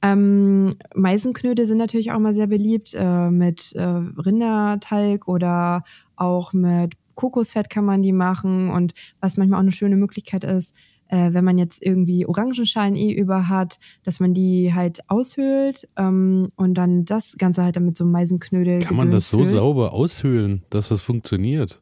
[0.03, 5.85] Ähm, Meisenknödel sind natürlich auch mal sehr beliebt äh, mit äh, Rinderteig oder
[6.17, 10.75] auch mit Kokosfett kann man die machen und was manchmal auch eine schöne Möglichkeit ist,
[11.09, 16.51] äh, wenn man jetzt irgendwie Orangenschalen eh über hat, dass man die halt aushöhlt ähm,
[16.57, 18.81] und dann das Ganze halt dann mit so einem Meisenknödel.
[18.81, 19.51] Kann man das so füllt.
[19.51, 21.81] sauber aushöhlen, dass das funktioniert?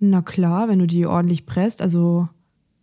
[0.00, 2.28] Na klar, wenn du die ordentlich presst, also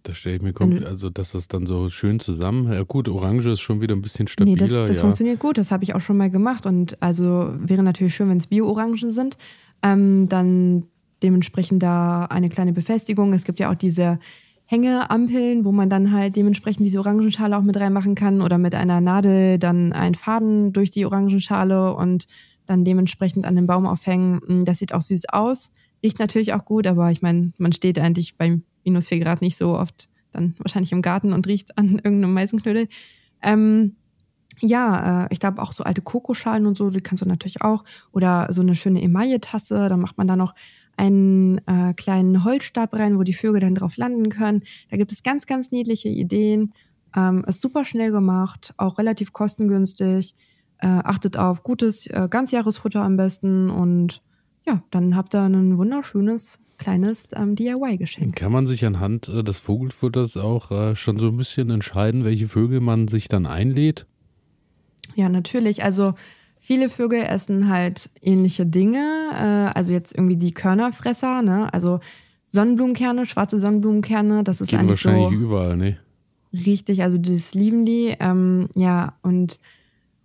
[0.05, 2.71] das stelle ich mir kommt, also dass das dann so schön zusammen.
[2.71, 4.53] Ja gut, Orange ist schon wieder ein bisschen stabiler.
[4.53, 5.01] Nee, das, das ja.
[5.01, 6.67] funktioniert gut, das habe ich auch schon mal gemacht.
[6.67, 9.37] Und also wäre natürlich schön, wenn es Bio-Orangen sind.
[9.81, 10.83] Ähm, dann
[11.25, 13.33] dementsprechend da eine kleine Befestigung.
[13.33, 14.19] Es gibt ja auch diese
[14.65, 19.01] Hängeampeln, wo man dann halt dementsprechend diese Orangenschale auch mit reinmachen kann oder mit einer
[19.01, 22.25] Nadel dann einen Faden durch die Orangenschale und
[22.65, 24.63] dann dementsprechend an den Baum aufhängen.
[24.65, 25.69] Das sieht auch süß aus.
[26.03, 29.57] Riecht natürlich auch gut, aber ich meine, man steht eigentlich beim minus 4 Grad nicht
[29.57, 32.87] so oft dann wahrscheinlich im Garten und riecht an irgendeinem Meisenknödel.
[33.41, 33.95] Ähm,
[34.61, 37.83] ja, äh, ich glaube auch so alte Kokoschalen und so, die kannst du natürlich auch.
[38.11, 40.55] Oder so eine schöne Emaille-Tasse, da macht man da noch
[40.97, 44.63] einen äh, kleinen Holzstab rein, wo die Vögel dann drauf landen können.
[44.89, 46.73] Da gibt es ganz, ganz niedliche Ideen.
[47.15, 50.35] Ähm, ist super schnell gemacht, auch relativ kostengünstig.
[50.79, 54.21] Äh, achtet auf gutes äh, Ganzjahresfutter am besten und
[54.65, 58.35] ja, dann habt ihr ein wunderschönes kleines ähm, DIY-Geschenk.
[58.35, 62.47] Kann man sich anhand äh, des Vogelfutters auch äh, schon so ein bisschen entscheiden, welche
[62.47, 64.05] Vögel man sich dann einlädt?
[65.15, 65.83] Ja, natürlich.
[65.83, 66.15] Also
[66.65, 68.97] viele Vögel essen halt ähnliche Dinge.
[69.33, 71.71] Äh, also jetzt irgendwie die Körnerfresser, ne?
[71.71, 71.99] Also
[72.47, 75.97] Sonnenblumenkerne, schwarze Sonnenblumenkerne, das ist Geht eigentlich wahrscheinlich so überall, ne?
[76.65, 78.15] Richtig, also das lieben die.
[78.19, 79.59] Ähm, ja, und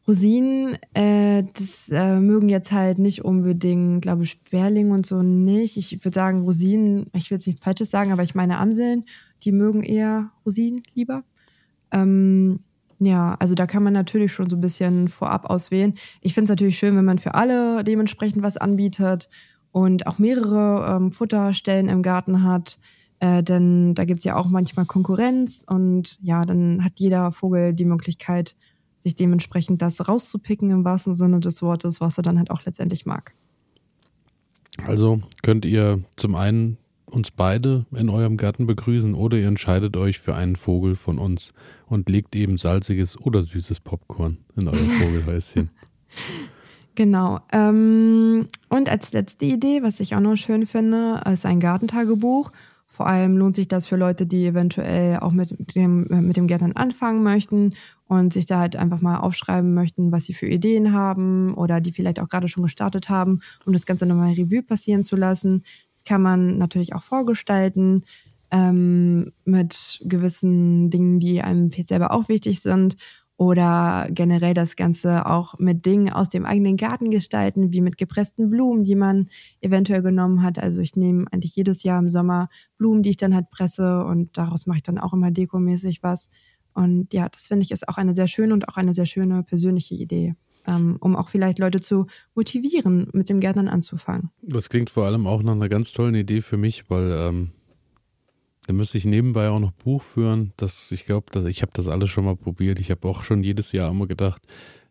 [0.09, 5.77] Rosinen, äh, das äh, mögen jetzt halt nicht unbedingt, glaube ich, Sperling und so nicht.
[5.77, 9.05] Ich würde sagen, Rosinen, ich will jetzt nichts Falsches sagen, aber ich meine Amseln,
[9.43, 11.23] die mögen eher Rosinen lieber.
[11.93, 12.61] Ähm,
[13.01, 15.95] ja, also da kann man natürlich schon so ein bisschen vorab auswählen.
[16.21, 19.31] Ich finde es natürlich schön, wenn man für alle dementsprechend was anbietet
[19.73, 22.79] und auch mehrere ähm, Futterstellen im Garten hat.
[23.19, 27.73] Äh, denn da gibt es ja auch manchmal Konkurrenz und ja, dann hat jeder Vogel
[27.73, 28.55] die Möglichkeit,
[28.97, 33.07] sich dementsprechend das rauszupicken im wahrsten Sinne des Wortes, was er dann halt auch letztendlich
[33.07, 33.35] mag.
[34.87, 36.77] Also könnt ihr zum einen
[37.11, 41.53] uns beide in eurem Garten begrüßen oder ihr entscheidet euch für einen Vogel von uns
[41.87, 45.71] und legt eben salziges oder süßes Popcorn in euer Vogelhäuschen.
[46.95, 47.41] Genau.
[47.53, 52.53] Ähm, und als letzte Idee, was ich auch noch schön finde, ist ein Gartentagebuch.
[52.93, 56.73] Vor allem lohnt sich das für Leute, die eventuell auch mit dem, mit dem Gärtnern
[56.73, 57.75] anfangen möchten
[58.09, 61.93] und sich da halt einfach mal aufschreiben möchten, was sie für Ideen haben oder die
[61.93, 65.63] vielleicht auch gerade schon gestartet haben, um das Ganze nochmal Revue passieren zu lassen.
[66.01, 68.07] Das kann man natürlich auch vorgestalten
[68.51, 72.97] ähm, mit gewissen Dingen, die einem selber auch wichtig sind
[73.37, 78.49] oder generell das Ganze auch mit Dingen aus dem eigenen Garten gestalten, wie mit gepressten
[78.49, 79.29] Blumen, die man
[79.61, 80.59] eventuell genommen hat.
[80.59, 82.49] Also ich nehme eigentlich jedes Jahr im Sommer
[82.79, 86.31] Blumen, die ich dann halt presse und daraus mache ich dann auch immer dekomäßig was.
[86.73, 89.43] Und ja, das finde ich ist auch eine sehr schöne und auch eine sehr schöne
[89.43, 90.35] persönliche Idee,
[90.67, 94.31] um auch vielleicht Leute zu motivieren, mit dem Gärtnern anzufangen.
[94.43, 97.51] Das klingt vor allem auch nach einer ganz tollen Idee für mich, weil ähm,
[98.67, 100.53] da müsste ich nebenbei auch noch Buch führen.
[100.57, 102.79] Das, ich glaube, ich habe das alles schon mal probiert.
[102.79, 104.43] Ich habe auch schon jedes Jahr immer gedacht,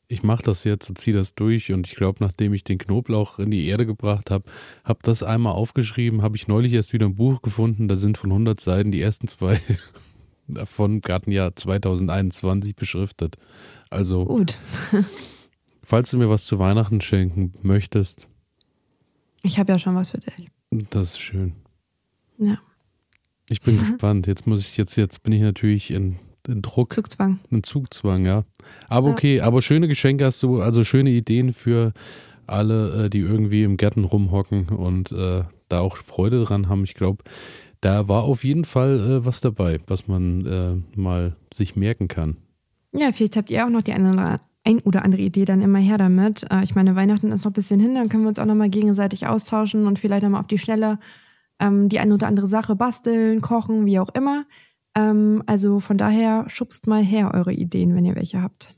[0.10, 1.72] ich mache das jetzt und ziehe das durch.
[1.72, 4.44] Und ich glaube, nachdem ich den Knoblauch in die Erde gebracht habe,
[4.84, 7.88] habe das einmal aufgeschrieben, habe ich neulich erst wieder ein Buch gefunden.
[7.88, 9.62] Da sind von 100 Seiten die ersten zwei
[10.48, 13.38] davon Gartenjahr 2021 beschriftet.
[13.92, 14.58] Also, Gut.
[15.90, 18.28] falls du mir was zu Weihnachten schenken möchtest.
[19.42, 20.48] Ich habe ja schon was für dich.
[20.92, 21.54] Das ist schön.
[22.38, 22.60] Ja.
[23.50, 24.28] Ich bin gespannt.
[24.28, 26.18] Jetzt muss ich, jetzt, jetzt bin ich natürlich in,
[26.48, 26.94] in Druck.
[26.94, 27.40] Zugzwang.
[27.50, 28.44] In Zugzwang, ja.
[28.88, 29.46] Aber okay, ja.
[29.46, 31.92] aber schöne Geschenke hast du, also schöne Ideen für
[32.46, 36.84] alle, äh, die irgendwie im Gärten rumhocken und äh, da auch Freude dran haben.
[36.84, 37.24] Ich glaube,
[37.82, 42.38] da war auf jeden Fall äh, was dabei, was man äh, mal sich merken kann.
[42.92, 45.98] Ja, vielleicht habt ihr auch noch die eine ein oder andere Idee dann immer her
[45.98, 46.46] damit.
[46.52, 48.70] Äh, ich meine, Weihnachten ist noch ein bisschen hin, dann können wir uns auch nochmal
[48.70, 51.00] gegenseitig austauschen und vielleicht nochmal auf die Schnelle
[51.60, 54.46] ähm, die eine oder andere Sache basteln, kochen, wie auch immer.
[54.96, 58.76] Ähm, also von daher schubst mal her eure Ideen, wenn ihr welche habt.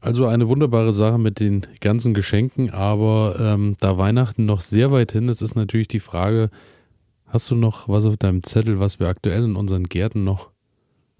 [0.00, 5.12] Also eine wunderbare Sache mit den ganzen Geschenken, aber ähm, da Weihnachten noch sehr weit
[5.12, 6.50] hin ist, ist natürlich die Frage,
[7.26, 10.50] hast du noch was auf deinem Zettel, was wir aktuell in unseren Gärten noch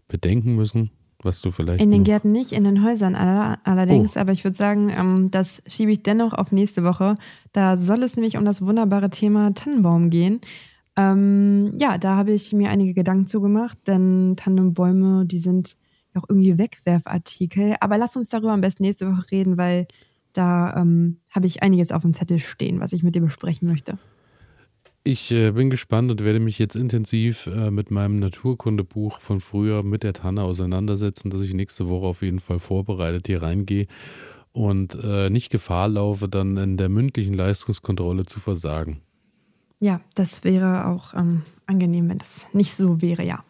[0.07, 0.91] bedenken müssen?
[1.25, 1.83] Was du vielleicht.
[1.83, 4.21] In den Gärten nicht, in den Häusern allerdings, oh.
[4.21, 7.15] aber ich würde sagen, ähm, das schiebe ich dennoch auf nächste Woche.
[7.53, 10.41] Da soll es nämlich um das wunderbare Thema Tannenbaum gehen.
[10.97, 15.77] Ähm, ja, da habe ich mir einige Gedanken zugemacht, denn Tannenbäume, die sind
[16.15, 17.75] ja auch irgendwie Wegwerfartikel.
[17.81, 19.89] Aber lass uns darüber am besten nächste Woche reden, weil
[20.35, 23.99] da ähm, habe ich einiges auf dem Zettel stehen, was ich mit dir besprechen möchte.
[25.07, 29.83] Ich äh, bin gespannt und werde mich jetzt intensiv äh, mit meinem Naturkundebuch von früher
[29.83, 33.87] mit der Tanne auseinandersetzen, dass ich nächste Woche auf jeden Fall vorbereitet hier reingehe
[34.53, 39.03] und äh, nicht Gefahr laufe, dann in der mündlichen Leistungskontrolle zu versagen.
[39.79, 43.45] Ja, das wäre auch ähm, angenehm, wenn das nicht so wäre, ja.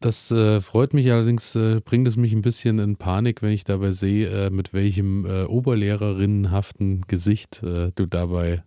[0.00, 3.64] Das äh, freut mich allerdings, äh, bringt es mich ein bisschen in Panik, wenn ich
[3.64, 8.64] dabei sehe, äh, mit welchem äh, oberlehrerinnenhaften Gesicht äh, du dabei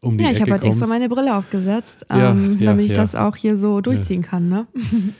[0.00, 2.86] um die ja, Ecke ich habe halt extra meine Brille aufgesetzt, ähm, ja, ja, damit
[2.86, 4.66] ich das auch hier so durchziehen kann, ne?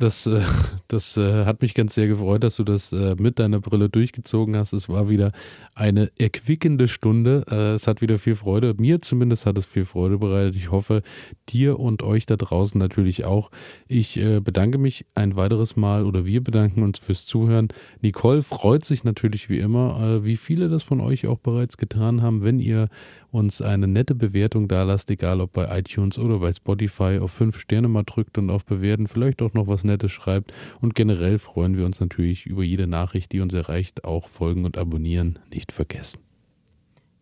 [0.00, 0.40] Das, äh,
[0.88, 4.56] das äh, hat mich ganz sehr gefreut, dass du das äh, mit deiner Brille durchgezogen
[4.56, 4.72] hast.
[4.72, 5.30] Es war wieder
[5.74, 7.42] eine erquickende Stunde.
[7.74, 8.74] Es hat wieder viel Freude.
[8.78, 10.56] Mir zumindest hat es viel Freude bereitet.
[10.56, 11.02] Ich hoffe,
[11.50, 13.50] dir und euch da draußen natürlich auch.
[13.88, 17.68] Ich bedanke mich ein weiteres Mal oder wir bedanken uns fürs Zuhören.
[18.02, 22.42] Nicole freut sich natürlich wie immer, wie viele das von euch auch bereits getan haben,
[22.42, 22.88] wenn ihr
[23.32, 27.58] uns eine nette Bewertung da lasst, egal ob bei iTunes oder bei Spotify, auf fünf
[27.58, 30.52] Sterne mal drückt und auf Bewerten, vielleicht auch noch was Nettes schreibt.
[30.80, 34.04] Und generell freuen wir uns natürlich über jede Nachricht, die uns erreicht.
[34.04, 36.20] Auch folgen und abonnieren nicht vergessen.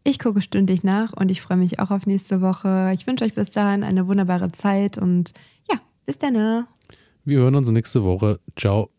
[0.05, 2.91] Ich gucke stündlich nach und ich freue mich auch auf nächste Woche.
[2.95, 5.33] Ich wünsche euch bis dahin eine wunderbare Zeit und
[5.71, 6.67] ja, bis dann.
[7.25, 8.41] Wir hören uns nächste Woche.
[8.57, 8.91] Ciao.